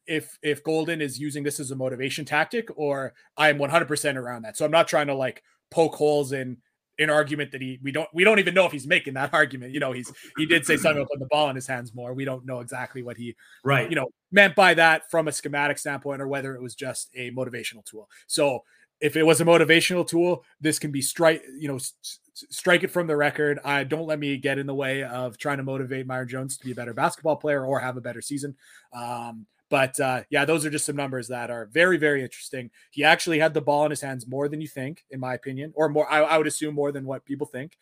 [0.06, 4.56] if if Golden is using this as a motivation tactic, or I'm 100% around that.
[4.56, 6.58] So I'm not trying to like poke holes in
[6.98, 9.72] an argument that he we don't we don't even know if he's making that argument.
[9.72, 12.12] You know, he's he did say something about putting the ball in his hands more.
[12.14, 15.78] We don't know exactly what he right you know meant by that from a schematic
[15.78, 18.08] standpoint or whether it was just a motivational tool.
[18.26, 18.60] So
[19.00, 21.94] if it was a motivational tool, this can be strike you know s-
[22.34, 23.58] strike it from the record.
[23.64, 26.64] I don't let me get in the way of trying to motivate Myron Jones to
[26.64, 28.56] be a better basketball player or have a better season.
[28.92, 32.70] Um, but uh, yeah, those are just some numbers that are very, very interesting.
[32.90, 35.72] He actually had the ball in his hands more than you think, in my opinion,
[35.76, 36.10] or more.
[36.10, 37.76] I, I would assume more than what people think.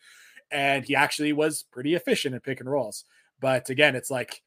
[0.51, 3.05] And he actually was pretty efficient in pick and rolls.
[3.39, 4.41] But again, it's like,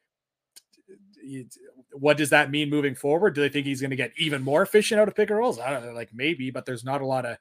[1.92, 3.34] what does that mean moving forward?
[3.34, 5.58] Do they think he's going to get even more efficient out of pick and rolls?
[5.58, 7.36] I don't know, like maybe, but there's not a lot of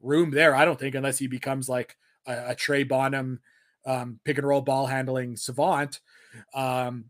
[0.00, 0.54] room there.
[0.54, 3.40] I don't think unless he becomes like a, a Trey Bonham
[3.86, 6.00] um, pick and roll ball handling savant.
[6.54, 7.06] Um,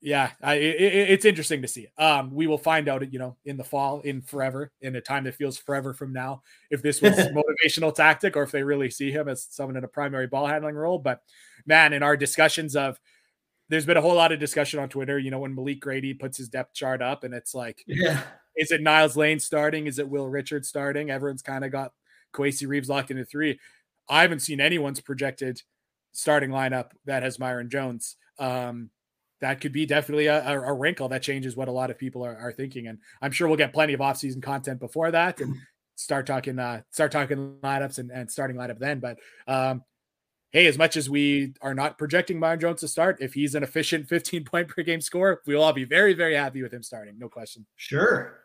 [0.00, 1.88] yeah, I, it, it's interesting to see.
[1.98, 5.24] Um, we will find out, you know, in the fall, in forever, in a time
[5.24, 9.10] that feels forever from now, if this was motivational tactic or if they really see
[9.10, 10.98] him as someone in a primary ball handling role.
[10.98, 11.22] But
[11.66, 13.00] man, in our discussions of,
[13.68, 15.18] there's been a whole lot of discussion on Twitter.
[15.18, 18.22] You know, when Malik Grady puts his depth chart up, and it's like, yeah,
[18.56, 19.86] is it Niels Lane starting?
[19.86, 21.10] Is it Will Richards starting?
[21.10, 21.92] Everyone's kind of got
[22.32, 23.58] Kowacie Reeves locked into three.
[24.08, 25.62] I haven't seen anyone's projected
[26.12, 28.16] starting lineup that has Myron Jones.
[28.38, 28.90] Um,
[29.40, 32.36] that could be definitely a, a, wrinkle that changes what a lot of people are,
[32.36, 32.88] are, thinking.
[32.88, 35.54] And I'm sure we'll get plenty of offseason content before that and
[35.94, 39.00] start talking uh, start talking lineups and, and starting lineup then.
[39.00, 39.82] But um,
[40.50, 43.62] hey, as much as we are not projecting Myron Jones to start, if he's an
[43.62, 47.18] efficient 15 point per game score, we'll all be very, very happy with him starting.
[47.18, 47.66] No question.
[47.76, 48.40] Sure.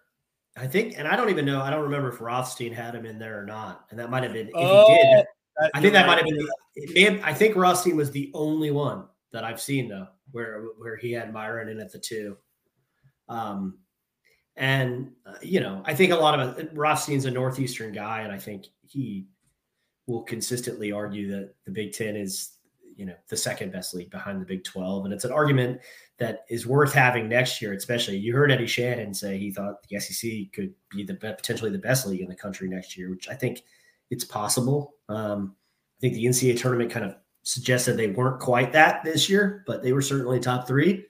[0.55, 3.17] I think, and I don't even know, I don't remember if Rothstein had him in
[3.17, 3.85] there or not.
[3.89, 5.25] And that might have been, if oh, he did,
[5.73, 9.43] I think that might have been, have, I think Rothstein was the only one that
[9.43, 12.35] I've seen though, where where he had Myron in at the two.
[13.29, 13.77] Um,
[14.57, 18.33] and uh, you know, I think a lot of it, Rothstein's a northeastern guy, and
[18.33, 19.27] I think he
[20.05, 22.57] will consistently argue that the Big Ten is
[22.95, 25.79] you know the second best league behind the Big Twelve, and it's an argument
[26.19, 27.73] that is worth having next year.
[27.73, 31.77] Especially, you heard Eddie Shannon say he thought the SEC could be the potentially the
[31.77, 33.63] best league in the country next year, which I think
[34.09, 34.95] it's possible.
[35.09, 35.55] Um,
[35.97, 39.83] I think the NCAA tournament kind of suggested they weren't quite that this year, but
[39.83, 41.05] they were certainly top three.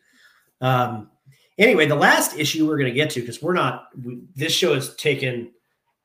[0.61, 1.09] Um,
[1.57, 4.73] anyway, the last issue we're going to get to because we're not we, this show
[4.73, 5.51] has taken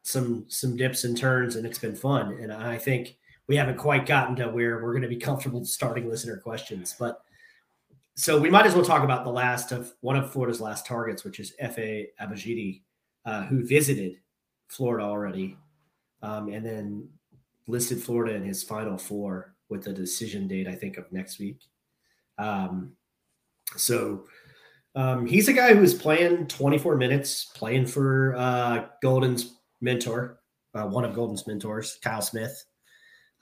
[0.03, 3.17] some some dips and turns and it's been fun, and I think
[3.47, 7.23] we haven't quite gotten to where we're going to be comfortable starting listener questions, but.
[8.15, 11.23] So we might as well talk about the last of one of Florida's last targets,
[11.23, 12.83] which is Efe Abogidi,
[13.25, 14.17] uh, who visited
[14.67, 15.57] Florida already,
[16.21, 17.09] um, and then
[17.69, 21.61] listed Florida in his final four with a decision date, I think, of next week.
[22.39, 22.93] Um,
[23.77, 24.25] so
[24.95, 30.41] um, he's a guy who was playing 24 minutes, playing for uh, Golden's mentor,
[30.75, 32.65] uh, one of Golden's mentors, Kyle Smith.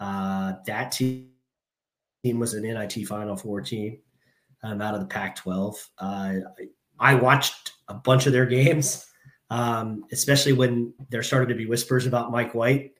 [0.01, 1.31] Uh, that team
[2.25, 3.99] was an NIT Final Four team
[4.63, 5.91] um, out of the Pac 12.
[5.99, 6.35] Uh,
[6.99, 9.07] I watched a bunch of their games,
[9.51, 12.93] um, especially when there started to be whispers about Mike White.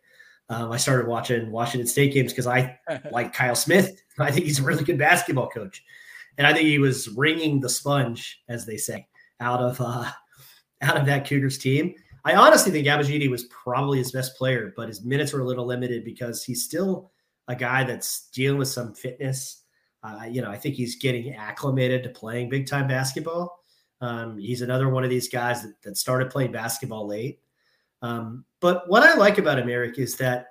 [0.49, 2.79] Um, I started watching Washington State games because I
[3.13, 4.03] like Kyle Smith.
[4.19, 5.83] I think he's a really good basketball coach,
[6.39, 9.07] and I think he was wringing the sponge, as they say,
[9.41, 10.11] out of uh,
[10.83, 11.95] out of that Cougars team.
[12.25, 15.67] I honestly think Abogidi was probably his best player, but his minutes were a little
[15.67, 17.13] limited because he's still
[17.47, 19.63] a guy that's dealing with some fitness.
[20.03, 23.61] Uh, you know, I think he's getting acclimated to playing big time basketball.
[24.01, 27.41] Um, he's another one of these guys that, that started playing basketball late.
[28.03, 30.49] Um, but what I like about him, Eric, is that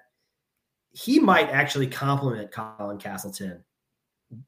[0.92, 3.64] he might actually complement Colin Castleton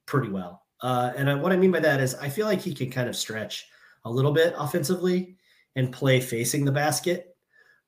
[0.06, 0.64] pretty well.
[0.82, 3.16] Uh, and what I mean by that is I feel like he can kind of
[3.16, 3.68] stretch
[4.06, 5.36] a little bit offensively
[5.76, 7.36] and play facing the basket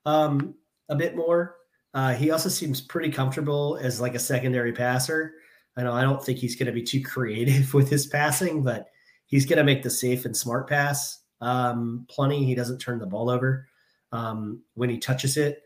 [0.06, 0.56] um,
[0.90, 1.56] a bit more.
[1.94, 5.36] Uh, he also seems pretty comfortable as like a secondary passer.
[5.78, 8.88] I know I don't think he's going to be too creative with his passing, but
[9.28, 12.44] he's going to make the safe and smart pass um, plenty.
[12.44, 13.69] He doesn't turn the ball over
[14.12, 15.62] um, when he touches it.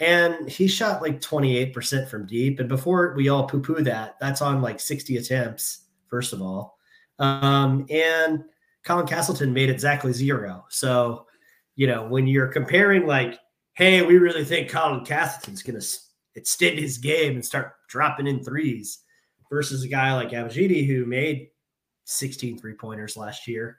[0.00, 2.60] And he shot like 28% from deep.
[2.60, 6.78] And before we all poo poo that, that's on like 60 attempts, first of all.
[7.18, 8.44] Um, and
[8.84, 10.64] Colin Castleton made exactly zero.
[10.68, 11.26] So,
[11.74, 13.38] you know, when you're comparing, like,
[13.74, 15.86] hey, we really think Colin Castleton's going to
[16.36, 19.00] extend his game and start dropping in threes
[19.50, 21.48] versus a guy like Abogidi who made
[22.04, 23.78] 16 three pointers last year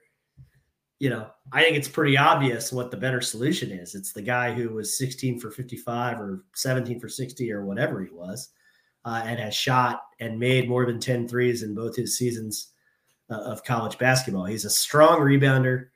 [1.00, 3.96] you know, I think it's pretty obvious what the better solution is.
[3.96, 8.12] It's the guy who was 16 for 55 or 17 for 60 or whatever he
[8.12, 8.50] was,
[9.06, 12.74] uh, and has shot and made more than 10 threes in both his seasons
[13.30, 14.44] uh, of college basketball.
[14.44, 15.88] He's a strong rebounder,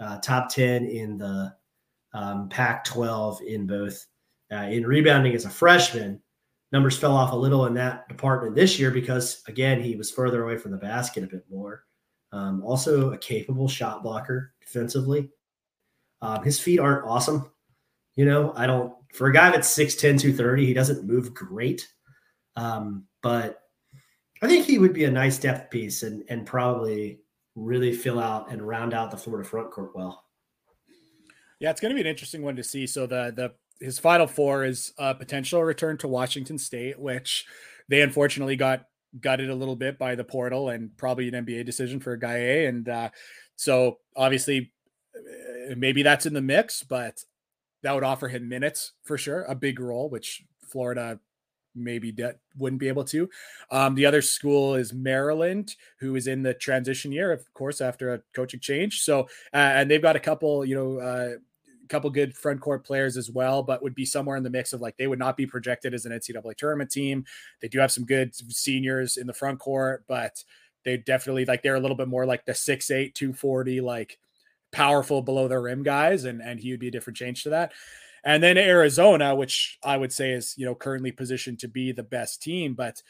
[0.00, 1.54] uh, top 10 in the
[2.14, 4.06] um, Pac 12 in both
[4.52, 6.20] uh, in rebounding as a freshman.
[6.72, 10.42] numbers fell off a little in that department this year because again he was further
[10.42, 11.84] away from the basket a bit more.
[12.32, 15.30] Um, also a capable shot blocker defensively.
[16.22, 17.50] Um, his feet aren't awesome.
[18.14, 21.88] You know, I don't for a guy that's 6'10, 230, he doesn't move great.
[22.56, 23.62] Um, but
[24.42, 27.20] I think he would be a nice depth piece and and probably
[27.54, 30.24] really fill out and round out the Florida front court well.
[31.58, 32.86] Yeah, it's going to be an interesting one to see.
[32.86, 37.46] So the the his final four is a potential return to Washington State, which
[37.88, 38.86] they unfortunately got
[39.18, 42.88] gutted a little bit by the portal and probably an NBA decision for Gueye And
[42.88, 43.10] uh,
[43.56, 44.72] so obviously,
[45.16, 47.24] uh, maybe that's in the mix, but
[47.82, 51.18] that would offer him minutes for sure, a big role, which Florida
[51.74, 53.28] maybe de- wouldn't be able to.
[53.70, 58.12] Um, the other school is Maryland, who is in the transition year, of course, after
[58.12, 59.02] a coaching change.
[59.02, 61.30] So, uh, and they've got a couple, you know, uh,
[61.90, 64.80] couple good front court players as well, but would be somewhere in the mix of
[64.80, 67.24] like they would not be projected as an NCAA tournament team.
[67.60, 70.42] They do have some good seniors in the front court, but
[70.84, 74.18] they definitely like they're a little bit more like the 6'8, 240, like
[74.72, 77.72] powerful below the rim guys, and and he would be a different change to that.
[78.22, 82.02] And then Arizona, which I would say is you know currently positioned to be the
[82.02, 83.02] best team, but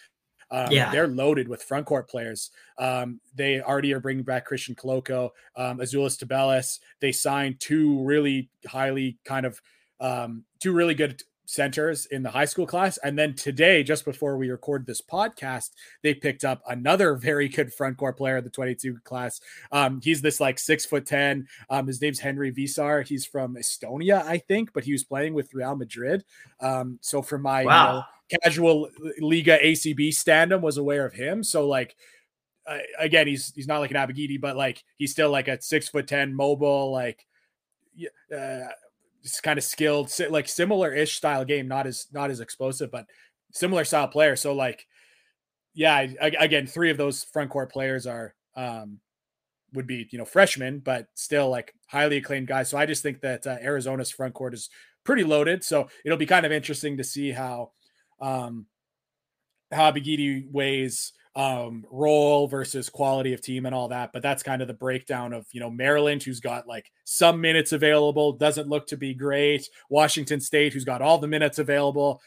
[0.51, 0.91] um, yeah.
[0.91, 2.51] They're loaded with front court players.
[2.79, 6.81] Um, they already are bringing back Christian Koloko, um, Azuolas Tubelis.
[7.01, 9.61] They signed two really highly kind of
[10.01, 12.97] um, two really good centers in the high school class.
[12.99, 15.71] And then today, just before we record this podcast,
[16.03, 19.41] they picked up another very good front court player in the 22 class.
[19.73, 21.47] Um, he's this like six foot 10.
[21.69, 23.07] Um, his name's Henry Veesaar.
[23.07, 26.25] He's from Estonia, I think, but he was playing with Real Madrid.
[26.61, 27.87] Um, so for my wow.
[27.87, 28.05] you know,
[28.43, 28.89] casual
[29.21, 31.43] Liga ACB standum was aware of him.
[31.43, 31.97] So like
[32.67, 35.89] uh, again, he's he's not like an Abogidi, but like he's still like a six
[35.89, 37.27] foot ten mobile, like
[38.35, 38.69] uh,
[39.23, 43.07] just kind of skilled, like similar ish style game, not as not as explosive, but
[43.53, 44.37] similar style player.
[44.37, 44.87] So like,
[45.75, 49.01] yeah, I, again, three of those front court players are um
[49.73, 52.69] would be you know freshmen, but still like highly acclaimed guys.
[52.69, 54.69] So I just think that uh, Arizona's front court is
[55.05, 55.65] pretty loaded.
[55.65, 57.73] So it'll be kind of interesting to see how
[58.21, 58.67] um,
[59.73, 64.13] how Abogidi weighs um, role versus quality of team and all that.
[64.13, 67.73] But that's kind of the breakdown of, you know, Maryland, who's got like some minutes
[67.73, 69.69] available, doesn't look to be great.
[69.89, 72.21] Washington State, who's got all the minutes available,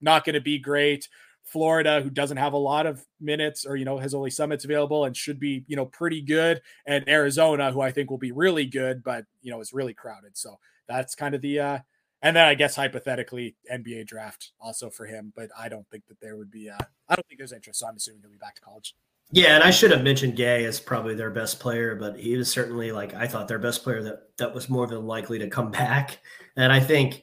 [0.00, 1.08] not going to be great.
[1.44, 4.64] Florida, who doesn't have a lot of minutes or, you know, has only some minutes
[4.64, 6.60] available and should be, you know, pretty good.
[6.86, 10.36] And Arizona, who I think will be really good, but, you know, is really crowded.
[10.36, 11.78] So that's kind of the, uh,
[12.26, 16.20] and then I guess hypothetically NBA draft also for him, but I don't think that
[16.20, 16.68] there would be.
[16.68, 16.76] Uh,
[17.08, 18.96] I don't think there's interest, so I'm assuming he'll be back to college.
[19.30, 22.50] Yeah, and I should have mentioned Gueye as probably their best player, but he was
[22.50, 25.70] certainly like I thought their best player that that was more than likely to come
[25.82, 26.18] back.
[26.56, 27.22] And I think,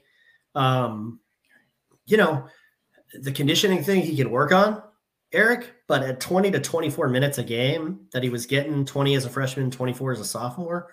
[0.56, 1.20] um,
[2.06, 2.48] you know,
[3.14, 4.82] the conditioning thing he can work on,
[5.34, 5.70] Eric.
[5.90, 9.30] But at 20 to 24 minutes a game that he was getting, 20 as a
[9.30, 10.88] freshman, 24 as a sophomore,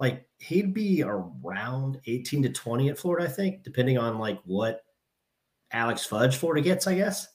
[0.00, 4.82] like he'd be around 18 to 20 at Florida, I think, depending on like what
[5.72, 7.26] Alex Fudge Florida gets, I guess,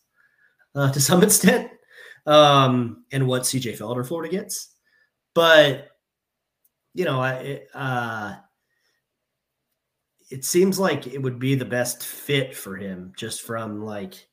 [0.76, 1.70] uh, to some extent,
[2.26, 4.76] um, and what CJ Felder Florida gets.
[5.36, 5.90] But
[6.94, 8.36] you know, I uh,
[10.30, 14.28] it seems like it would be the best fit for him, just from like,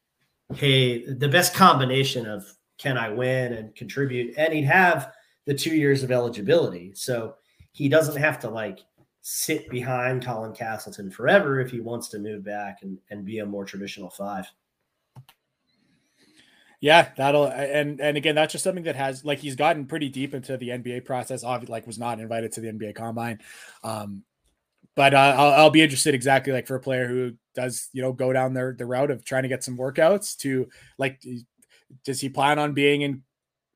[0.55, 2.45] hey, the best combination of
[2.79, 5.13] can I win and contribute, and he'd have
[5.47, 7.35] the two years of eligibility, so
[7.73, 8.81] he doesn't have to like
[9.23, 13.47] sit behind Colin Castleton forever if he wants to move back and, and be a
[13.47, 14.51] more traditional five.
[16.81, 20.33] Yeah, that'll and and again, that's just something that has like he's gotten pretty deep
[20.33, 21.45] into the NBA process.
[21.45, 23.41] Obviously, like was not invited to the NBA Combine,
[23.85, 24.25] um,
[24.97, 28.15] but uh, I'll, I'll be interested exactly like for a player who does you know
[28.15, 31.23] go down their the route of trying to get some workouts to like
[32.05, 33.23] does he plan on being in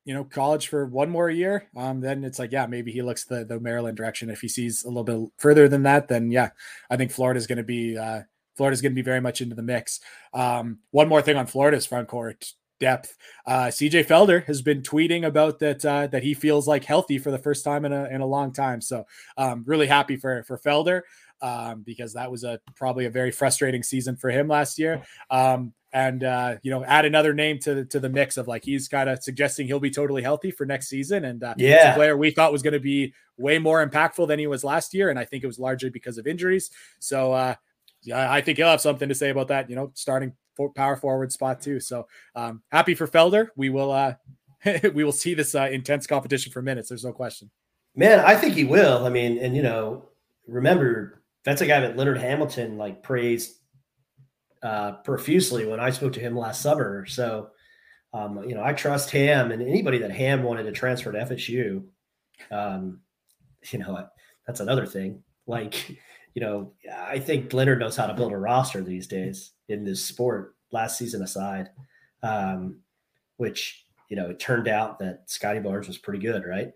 [0.05, 3.25] you know college for one more year um then it's like yeah maybe he looks
[3.25, 4.29] the the maryland direction.
[4.29, 6.49] If he sees a little bit further than that then yeah
[6.89, 8.21] i think florida's going to be uh
[8.55, 9.99] florida's going to be very much into the mix.
[10.33, 13.15] Um one more thing on florida's front court depth
[13.47, 17.31] uh cj felder has been tweeting about that uh that he feels like healthy for
[17.31, 18.81] the first time in a in a long time.
[18.81, 19.05] So
[19.37, 21.01] um really happy for for felder
[21.41, 25.03] um, because that was a probably a very frustrating season for him last year.
[25.29, 28.65] Um, and uh, you know, add another name to the, to the mix of like
[28.65, 31.23] he's kind of suggesting he'll be totally healthy for next season.
[31.23, 34.37] And uh, yeah, a player we thought was going to be way more impactful than
[34.37, 36.69] he was last year, and I think it was largely because of injuries.
[36.99, 37.55] So uh,
[38.03, 39.69] yeah, I think he'll have something to say about that.
[39.69, 41.79] You know, starting for power forward spot too.
[41.79, 43.47] So um, happy for Felder.
[43.55, 44.15] We will uh,
[44.93, 46.89] we will see this uh, intense competition for minutes.
[46.89, 47.49] There's no question.
[47.95, 49.05] Man, I think he will.
[49.05, 50.03] I mean, and you know,
[50.45, 53.61] remember that's a guy that Leonard Hamilton like praised
[54.65, 57.05] uh, profusely when I spoke to him last summer.
[57.05, 57.49] So,
[58.13, 61.83] um, you know, I trust Ham and anybody that Ham wanted to transfer to FSU.
[62.49, 63.01] Um,
[63.71, 64.07] you know,
[64.47, 65.21] that's another thing.
[65.45, 65.89] Like,
[66.33, 70.03] you know, I think Leonard knows how to build a roster these days in this
[70.03, 70.55] sport.
[70.71, 71.69] Last season aside,
[72.23, 72.79] um,
[73.37, 76.71] which you know, it turned out that Scottie Barnes was pretty good, right?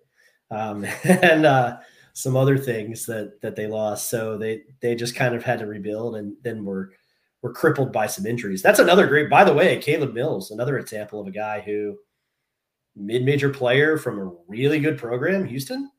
[0.52, 1.78] Um, and uh,
[2.14, 4.10] some other things that that they lost.
[4.10, 6.92] So they they just kind of had to rebuild, and then were
[7.42, 8.62] were crippled by some injuries.
[8.62, 9.30] That's another great.
[9.30, 11.98] By the way, Caleb Mills, another example of a guy who
[12.96, 15.90] mid-major player from a really good program, Houston,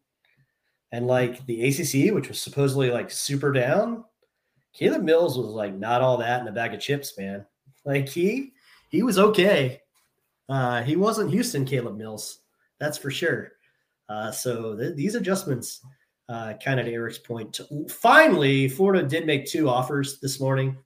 [0.93, 4.05] and like the ACC, which was supposedly like super down.
[4.75, 7.45] Caleb Mills was like not all that in a bag of chips, man.
[7.85, 8.53] Like he
[8.91, 9.81] he was okay.
[10.49, 12.41] Uh, he wasn't Houston Caleb Mills,
[12.79, 13.53] that's for sure.
[14.09, 15.81] Uh, so th- these adjustments
[16.29, 17.61] uh, kind of to Eric's point.
[17.89, 20.77] Finally, Florida did make two offers this morning,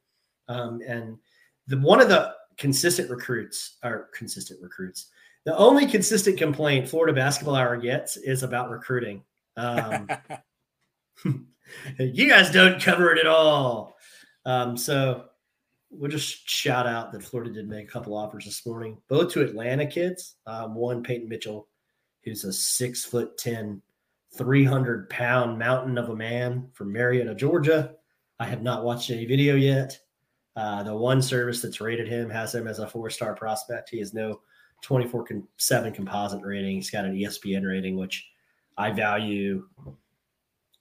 [0.49, 1.19] um, and
[1.67, 5.11] the one of the consistent recruits are consistent recruits.
[5.45, 9.23] The only consistent complaint Florida Basketball Hour gets is about recruiting.
[9.57, 10.09] Um,
[11.99, 13.97] you guys don't cover it at all.
[14.47, 15.25] Um, so
[15.91, 19.43] we'll just shout out that Florida did make a couple offers this morning, both to
[19.43, 20.37] Atlanta kids.
[20.47, 21.69] Um, one Peyton Mitchell,
[22.25, 23.83] who's a six foot ten
[24.37, 27.95] 300 pound mountain of a man from Marietta, Georgia.
[28.41, 29.99] I have not watched any video yet.
[30.57, 33.91] Uh, the one service that's rated him has him as a four star prospect.
[33.91, 34.41] He has no
[34.83, 35.27] 24
[35.57, 36.77] 7 composite rating.
[36.77, 38.29] He's got an ESPN rating, which
[38.77, 39.67] I value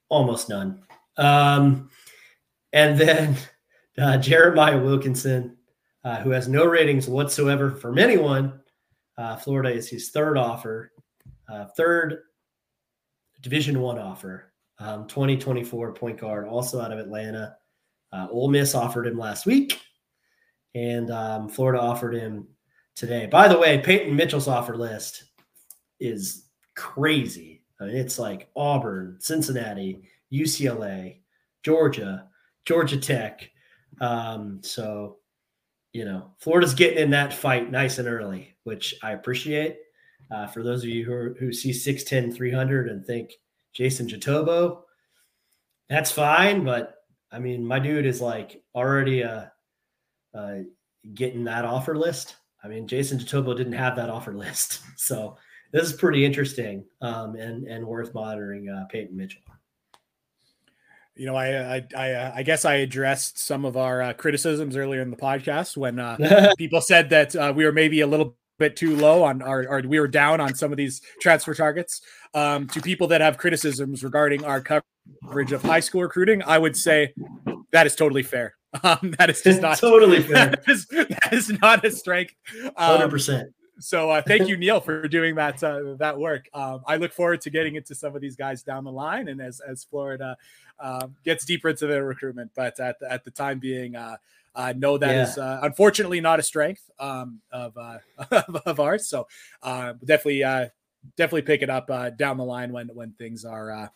[0.09, 0.83] almost none.
[1.17, 1.89] Um,
[2.73, 3.35] and then
[3.97, 5.57] uh, Jeremiah Wilkinson,
[6.03, 8.59] uh, who has no ratings whatsoever from anyone.
[9.17, 10.91] Uh, Florida is his third offer,
[11.47, 12.19] uh, third
[13.41, 14.51] Division One offer.
[14.79, 17.55] Um, 2024 point guard, also out of Atlanta.
[18.13, 19.81] Uh, Ole Miss offered him last week,
[20.75, 22.47] and um, Florida offered him
[22.95, 23.25] today.
[23.25, 25.23] By the way, Peyton Mitchell's offer list
[25.99, 26.45] is
[26.75, 27.63] crazy.
[27.81, 31.21] I mean, it's like Auburn, Cincinnati, UCLA,
[31.63, 32.27] Georgia,
[32.65, 33.49] Georgia Tech.
[33.99, 35.17] Um, so,
[35.91, 39.77] you know, Florida's getting in that fight nice and early, which I appreciate.
[40.31, 43.33] Uh, for those of you who, are, who see 6'10, 300 and think
[43.73, 44.81] Jason Jitoboh,
[45.89, 46.63] that's fine.
[46.63, 47.02] But
[47.33, 49.45] I mean, my dude is like already uh,
[50.35, 50.57] uh,
[51.15, 52.35] getting that offer list.
[52.63, 54.81] I mean, Jason Jitoboh didn't have that offer list.
[54.97, 55.37] So
[55.71, 59.41] this is pretty interesting um, and, and worth monitoring uh, Peyton Mitchell.
[61.15, 64.75] You know, I I I, uh, I, guess I addressed some of our uh, criticisms
[64.75, 68.35] earlier in the podcast when uh, people said that uh, we were maybe a little
[68.57, 72.01] bit too low on our, or we were down on some of these transfer targets.
[72.33, 74.85] Um, to people that have criticisms regarding our coverage
[75.51, 77.13] of high school recruiting, I would say
[77.71, 78.55] that is totally fair.
[78.83, 80.47] Um, that is just not totally fair.
[80.47, 82.33] That is, that is not a strength.
[82.75, 83.53] Hundred um, percent.
[83.77, 86.49] So uh, thank you, Neil, for doing that uh, that work.
[86.55, 89.39] Um, I look forward to getting into some of these guys down the line, and
[89.39, 90.35] as as Florida
[90.79, 92.49] uh, gets deeper into their recruitment.
[92.55, 94.17] But at the, at the time being, uh,
[94.55, 95.23] uh, know that yeah.
[95.23, 97.97] is uh, unfortunately not a strength um, of, uh,
[98.65, 99.07] of ours.
[99.07, 99.27] So
[99.61, 100.67] uh, definitely uh,
[101.17, 103.91] definitely pick it up uh, down the line when when things are.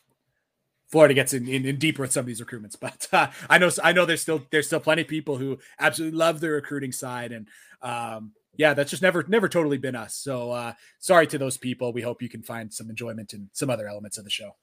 [0.87, 3.69] Florida gets in, in, in, deeper with some of these recruitments, but uh, I know
[3.83, 7.31] I know there's still there's still plenty of people who absolutely love the recruiting side,
[7.31, 7.47] and
[7.81, 10.15] um, yeah, that's just never never totally been us.
[10.15, 11.93] So uh, sorry to those people.
[11.93, 14.55] We hope you can find some enjoyment in some other elements of the show.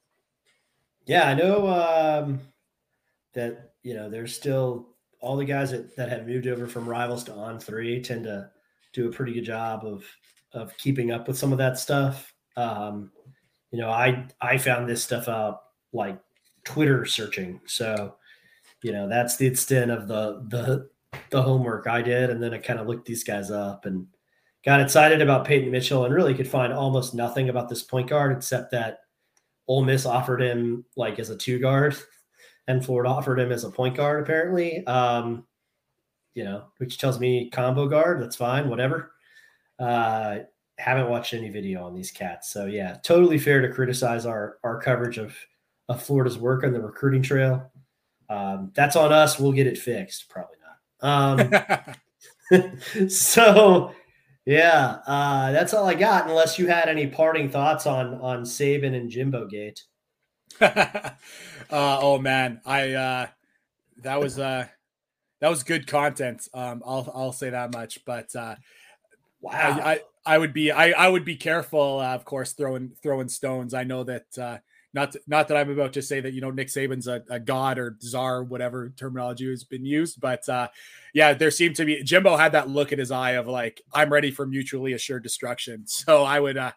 [1.06, 2.40] Yeah, I know um,
[3.34, 4.88] that you know there's still
[5.20, 8.50] all the guys that, that have moved over from rivals to on three tend to
[8.92, 10.04] do a pretty good job of
[10.52, 12.32] of keeping up with some of that stuff.
[12.56, 13.10] Um,
[13.70, 15.60] you know, I I found this stuff out
[15.94, 16.18] like
[16.64, 17.60] Twitter searching.
[17.66, 18.16] So,
[18.82, 20.90] you know, that's the extent of the the
[21.30, 24.06] the homework I did, and then I kind of looked these guys up and
[24.64, 28.36] got excited about Peyton Mitchell, and really could find almost nothing about this point guard
[28.36, 29.00] except that
[29.68, 31.96] Ole Miss offered him like as a two guard
[32.66, 34.86] and Florida offered him as a point guard, apparently.
[34.86, 35.46] Um,
[36.34, 38.20] you know, which tells me combo guard.
[38.20, 39.12] That's fine, whatever.
[39.78, 40.38] Uh,
[40.78, 44.80] haven't watched any video on these cats, so yeah, totally fair to criticize our our
[44.80, 45.36] coverage of
[45.88, 47.70] of Florida's work on the recruiting trail.
[48.28, 49.38] Um, that's on us.
[49.38, 50.28] We'll get it fixed.
[50.28, 50.56] Probably
[51.00, 51.60] not.
[51.80, 51.98] Um,
[53.08, 53.92] so
[54.46, 56.28] yeah, uh, that's all I got.
[56.28, 59.82] Unless you had any parting thoughts on on Saban and Jimbo Gate.
[61.70, 63.26] Uh, oh man, I uh,
[64.02, 64.66] that was uh,
[65.40, 66.46] that was good content.
[66.52, 68.04] Um, I'll I'll say that much.
[68.04, 68.56] But uh,
[69.40, 72.92] wow, I, I, I would be I I would be careful, uh, of course, throwing
[73.02, 73.72] throwing stones.
[73.72, 74.58] I know that uh,
[74.94, 77.40] not to, not that I'm about to say that you know Nick Saban's a, a
[77.40, 80.68] god or czar, whatever terminology has been used, but uh,
[81.12, 84.12] yeah, there seemed to be Jimbo had that look in his eye of like I'm
[84.12, 85.84] ready for mutually assured destruction.
[86.04, 86.72] So I would uh,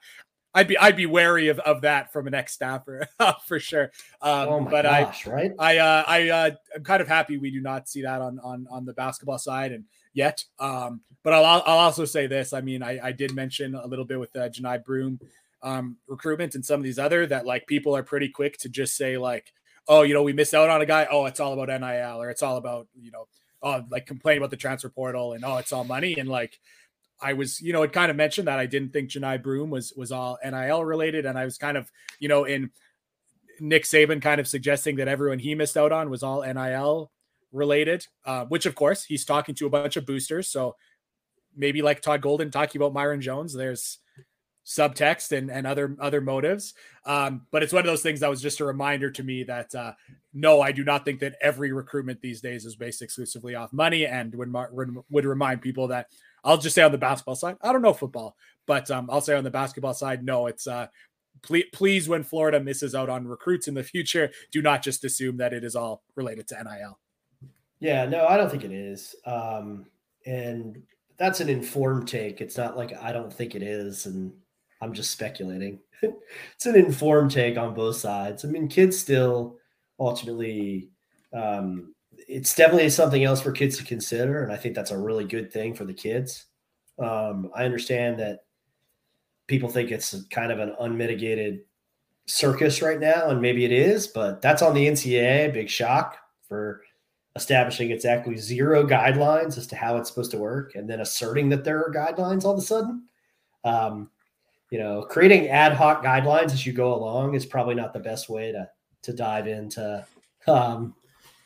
[0.54, 3.08] I'd be I'd be wary of, of that from an ex staffer
[3.46, 3.92] for sure.
[4.22, 5.52] Um, oh but gosh, I right?
[5.60, 8.68] I uh, I uh, I'm kind of happy we do not see that on on
[8.72, 10.44] on the basketball side and yet.
[10.60, 12.54] Um, but I'll I'll also say this.
[12.54, 15.20] I mean, I, I did mention a little bit with uh, Johni Broome
[15.64, 18.96] um, recruitment and some of these other that like people are pretty quick to just
[18.96, 19.52] say like,
[19.88, 21.08] oh, you know, we missed out on a guy.
[21.10, 23.28] Oh, it's all about NIL or it's all about you know,
[23.62, 26.60] oh, like complain about the transfer portal and oh, it's all money and like.
[27.20, 29.92] I was, you know, it kind of mentioned that I didn't think Johni Broome was
[29.98, 32.70] was all NIL related, and I was kind of, you know, in
[33.60, 37.12] Nick Saban kind of suggesting that everyone he missed out on was all NIL
[37.52, 40.50] related, uh, which of course he's talking to a bunch of boosters.
[40.50, 40.76] So
[41.56, 44.00] maybe like Todd Golden talking about Myron Jones, there's
[44.68, 46.74] subtext and, and other other motives.
[47.06, 49.74] Um, but it's one of those things that was just a reminder to me that
[49.74, 49.94] uh,
[50.34, 54.06] no, I do not think that every recruitment these days is based exclusively off money,
[54.06, 54.54] and would
[55.10, 56.08] would remind people that
[56.44, 59.36] I'll just say on the basketball side, I don't know football, but um, I'll say
[59.36, 60.88] on the basketball side, no, it's uh,
[61.42, 65.38] please, please when Florida misses out on recruits in the future, do not just assume
[65.38, 67.00] that it is all related to NIL.
[67.80, 69.16] Yeah, no, I don't think it is.
[69.26, 69.86] Um,
[70.26, 70.84] and
[71.18, 72.42] that's an informed take.
[72.42, 74.34] It's not like I don't think it is, and
[74.82, 75.80] I'm just speculating.
[76.02, 78.46] it's an informed take on both sides.
[78.46, 79.58] I mean, kids still
[80.00, 80.90] ultimately,
[81.34, 81.94] um,
[82.28, 85.52] it's definitely something else for kids to consider, and I think that's a really good
[85.52, 86.46] thing for the kids.
[87.00, 88.40] Um, I understand that
[89.48, 91.62] people think it's kind of an unmitigated
[92.28, 95.54] circus right now, and maybe it is, but that's on the NCAA.
[95.54, 96.18] Big shock
[96.48, 96.82] for
[97.36, 101.64] establishing exactly zero guidelines as to how it's supposed to work, and then asserting that
[101.64, 103.04] there are guidelines all of a sudden.
[103.64, 104.10] Um,
[104.70, 108.30] you know, creating ad hoc guidelines as you go along is probably not the best
[108.30, 108.70] way to
[109.04, 110.06] to dive into
[110.48, 110.94] um,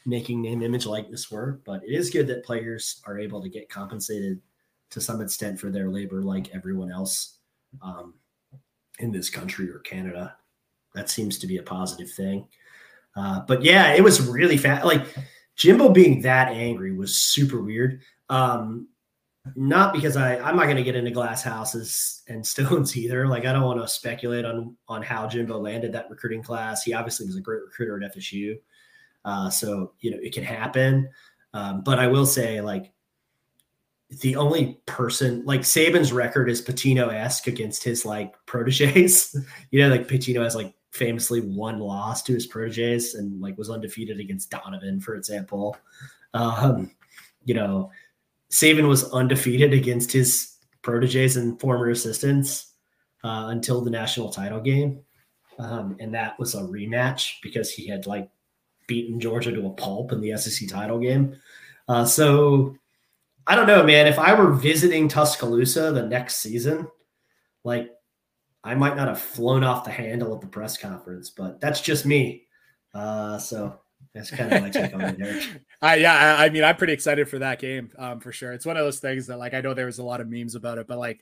[0.06, 1.62] making name, image, likeness work.
[1.66, 4.42] But it is good that players are able to get compensated
[4.90, 7.38] to some extent for their labor, like everyone else
[7.82, 8.16] um,
[9.00, 10.36] in this country or Canada.
[10.96, 12.48] That seems to be a positive thing.
[13.16, 14.86] Uh, but yeah, it was really fast.
[14.86, 15.06] Like
[15.56, 18.02] Jimbo being that angry was super weird.
[18.30, 18.88] Um,
[19.56, 23.28] not because I I'm not going to get into glass houses and stones either.
[23.28, 26.84] Like I don't want to speculate on on how Jimbo landed that recruiting class.
[26.84, 28.60] He obviously was a great recruiter at FSU,
[29.26, 31.10] uh, so you know it can happen.
[31.54, 32.94] Um, but I will say like
[34.20, 39.36] the only person like Saban's record is Pitino esque against his like proteges.
[39.72, 43.70] you know, like Pitino has like famously one loss to his proteges and like was
[43.70, 45.78] undefeated against Donovan, for example.
[46.34, 46.92] Um,
[47.46, 47.90] you know,
[48.52, 52.74] Saban was undefeated against his proteges and former assistants
[53.24, 55.00] uh, until the national title game.
[55.60, 58.30] Um, and that was a rematch because he had like
[58.88, 61.36] beaten Georgia to a pulp in the SEC title game.
[61.88, 62.76] Uh, so
[63.48, 64.08] I don't know, man.
[64.08, 66.88] If I were visiting Tuscaloosa the next season,
[67.64, 67.92] like
[68.64, 72.06] I might not have flown off the handle at the press conference, but that's just
[72.06, 72.48] me.
[72.94, 73.81] Uh, so
[74.14, 75.48] that's kind of take on it,
[75.82, 78.52] I yeah, I, I, mean, I'm pretty excited for that game, um, for sure.
[78.52, 80.56] It's one of those things that like I know there was a lot of memes
[80.56, 81.22] about it, but like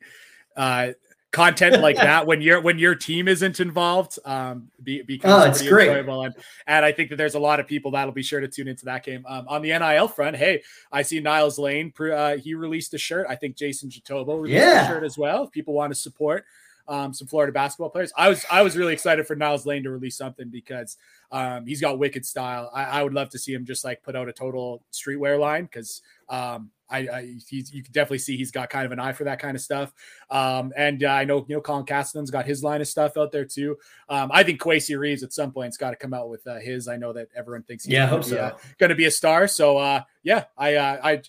[0.58, 0.94] uh
[1.32, 5.70] content like that when your when your team isn't involved um be, becomes oh, pretty
[5.70, 5.88] great.
[5.90, 6.34] enjoyable and
[6.66, 8.86] and I think that there's a lot of people that'll be sure to tune into
[8.86, 12.94] that game um, on the NIL front hey I see Niels Lane uh, he released
[12.96, 14.86] a shirt I think Jason Jitoboh released yeah.
[14.86, 16.46] a shirt as well if people want to support
[16.90, 18.12] um, some Florida basketball players.
[18.18, 20.98] I was I was really excited for Niels Lane to release something because
[21.32, 22.72] um, he's got wicked style.
[22.74, 25.66] I, I, would love to see him just like put out a total streetwear line
[25.66, 29.14] because um, I, I he's, you can definitely see he's got kind of an eye
[29.14, 29.94] for that kind of stuff.
[30.32, 33.32] Um, and uh, I know you know Colin Castleton's got his line of stuff out
[33.32, 33.78] there too.
[34.10, 36.88] Um, I think Kowacie Reeves at some point's got to come out with uh, his.
[36.88, 38.56] I know that everyone thinks he's yeah, going so.
[38.80, 39.48] to be a star.
[39.48, 41.22] So uh, yeah, I uh, I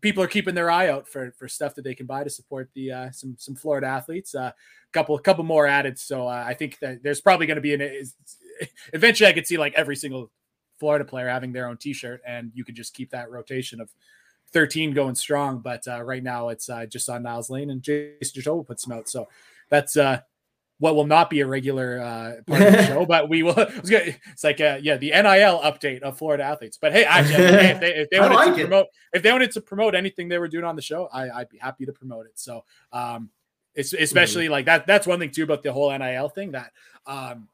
[0.00, 2.70] people are keeping their eye out for for stuff that they can buy to support
[2.74, 4.34] the uh, some some Florida athletes.
[4.34, 5.98] Uh, a couple couple more added.
[5.98, 7.82] So uh, I think that there's probably going to be an
[8.92, 10.30] eventually I could see like every single
[10.78, 13.90] Florida player having their own T-shirt, and you could just keep that rotation of
[14.52, 15.60] 13 going strong.
[15.60, 18.92] But uh, right now it's uh, just on Niels Lane and Jason Jitoboh put some
[18.92, 19.08] out.
[19.08, 19.28] So
[19.68, 20.20] that's uh,
[20.82, 23.54] what will not be a regular uh, part of the show, but we will.
[23.84, 26.76] It's like uh, yeah, the NIL update of Florida athletes.
[26.76, 29.60] But hey, actually, if they, if they wanted like to promote, if they wanted to
[29.60, 32.32] promote anything they were doing on the show, I, would be happy to promote it.
[32.34, 33.30] So um,
[33.76, 34.52] it's especially mm-hmm.
[34.52, 34.88] like that.
[34.88, 36.72] That's one thing too about the whole NIL thing that
[37.06, 37.48] um,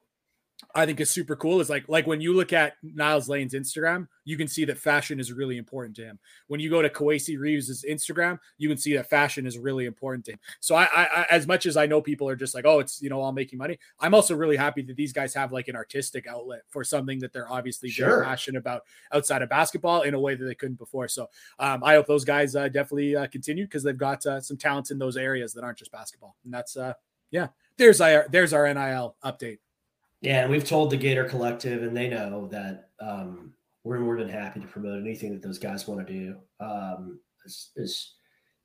[0.74, 4.08] I think is super cool is like like when you look at Niels Lane's Instagram,
[4.24, 6.18] you can see that fashion is really important to him.
[6.48, 10.24] When you go to Kowacie Reeves's Instagram, you can see that fashion is really important
[10.26, 10.40] to him.
[10.60, 13.08] So I, I, as much as I know people are just like, oh, it's you
[13.08, 13.78] know all making money.
[14.00, 17.32] I'm also really happy that these guys have like an artistic outlet for something that
[17.32, 18.08] they're obviously sure.
[18.08, 18.82] very passionate about
[19.12, 21.08] outside of basketball in a way that they couldn't before.
[21.08, 21.28] So
[21.60, 24.90] um, I hope those guys uh, definitely uh, continue because they've got uh, some talents
[24.90, 26.94] in those areas that aren't just basketball, and that's uh,
[27.30, 27.48] yeah.
[27.76, 29.58] There's our there's our NIL update.
[30.20, 33.52] Yeah, and we've told the Gator Collective, and they know that um,
[33.84, 36.36] we're more than happy to promote anything that those guys want to do.
[36.60, 38.14] Um, is, is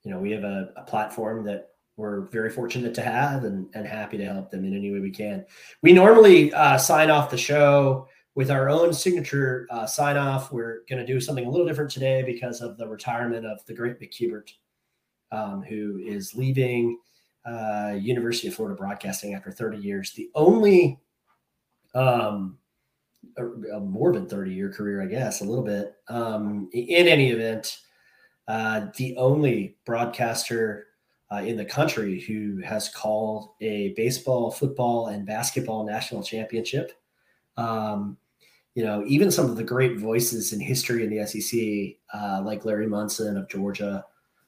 [0.03, 3.87] you know, we have a, a, platform that we're very fortunate to have, and, and
[3.87, 5.45] happy to help them in any way we can.
[5.83, 10.51] We normally uh, sign off the show with our own signature uh, sign off.
[10.51, 13.75] We're going to do something a little different today because of the retirement of the
[13.75, 14.51] great Mick Hubert,
[15.31, 16.97] um, who is leaving
[17.45, 20.13] uh, University of Florida Broadcasting after 30 years.
[20.13, 20.99] The only
[21.93, 22.57] um,
[23.37, 25.95] a, more than 30 year career, I guess, a little bit.
[26.07, 27.79] Um, in any event,
[28.47, 30.87] uh, the only broadcaster
[31.31, 36.91] uh, in the country who has called a baseball, football, and basketball national championship.
[37.57, 38.17] Um,
[38.75, 42.65] you know, even some of the great voices in history in the SEC, uh, like
[42.65, 44.03] Larry Munson of Georgia,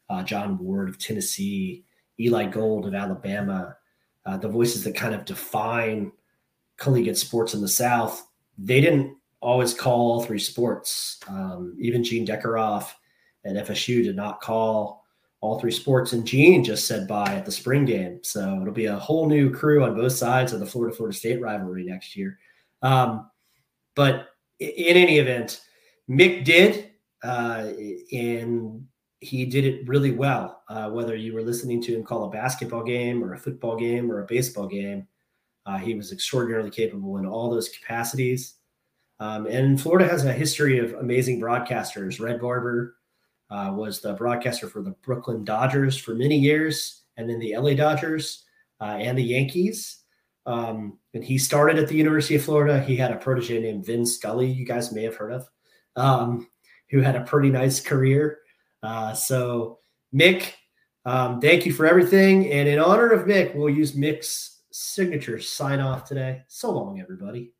[0.10, 1.84] uh, John Ward of Tennessee,
[2.20, 3.78] Eli Gold of Alabama,
[4.26, 6.12] uh, the voices that kind of define
[6.78, 11.20] collegiate sports in the South, they didn't always call all three sports.
[11.28, 12.92] Um, even Gene Deckerhoff
[13.46, 15.04] at FSU did not call
[15.42, 18.20] all three sports, and Gene just said bye at the spring game.
[18.24, 21.42] So it'll be a whole new crew on both sides of the Florida Florida State
[21.42, 22.40] rivalry next year.
[22.82, 23.30] Um,
[23.96, 25.62] but in any event,
[26.10, 26.92] Mick did,
[27.24, 27.72] uh,
[28.12, 28.86] and
[29.20, 30.64] he did it really well.
[30.70, 34.12] Uh, whether you were listening to him call a basketball game or a football game
[34.12, 35.08] or a baseball game,
[35.66, 38.56] uh, he was extraordinarily capable in all those capacities.
[39.20, 42.20] Um, and Florida has a history of amazing broadcasters.
[42.20, 42.98] Red Barber
[43.50, 47.74] uh, was the broadcaster for the Brooklyn Dodgers for many years, and then the LA
[47.74, 48.44] Dodgers
[48.82, 50.00] uh, and the Yankees.
[50.46, 52.82] Um, and he started at the University of Florida.
[52.82, 55.50] He had a protege named Vin Scully, you guys may have heard of,
[55.96, 56.48] um,
[56.92, 58.40] who had a pretty nice career.
[58.84, 59.80] Uh, so,
[60.14, 60.52] Mick,
[61.06, 62.52] um, thank you for everything.
[62.52, 66.44] And in honor of Mick, we'll use Mick's signature sign off today.
[66.50, 67.55] So long, everybody.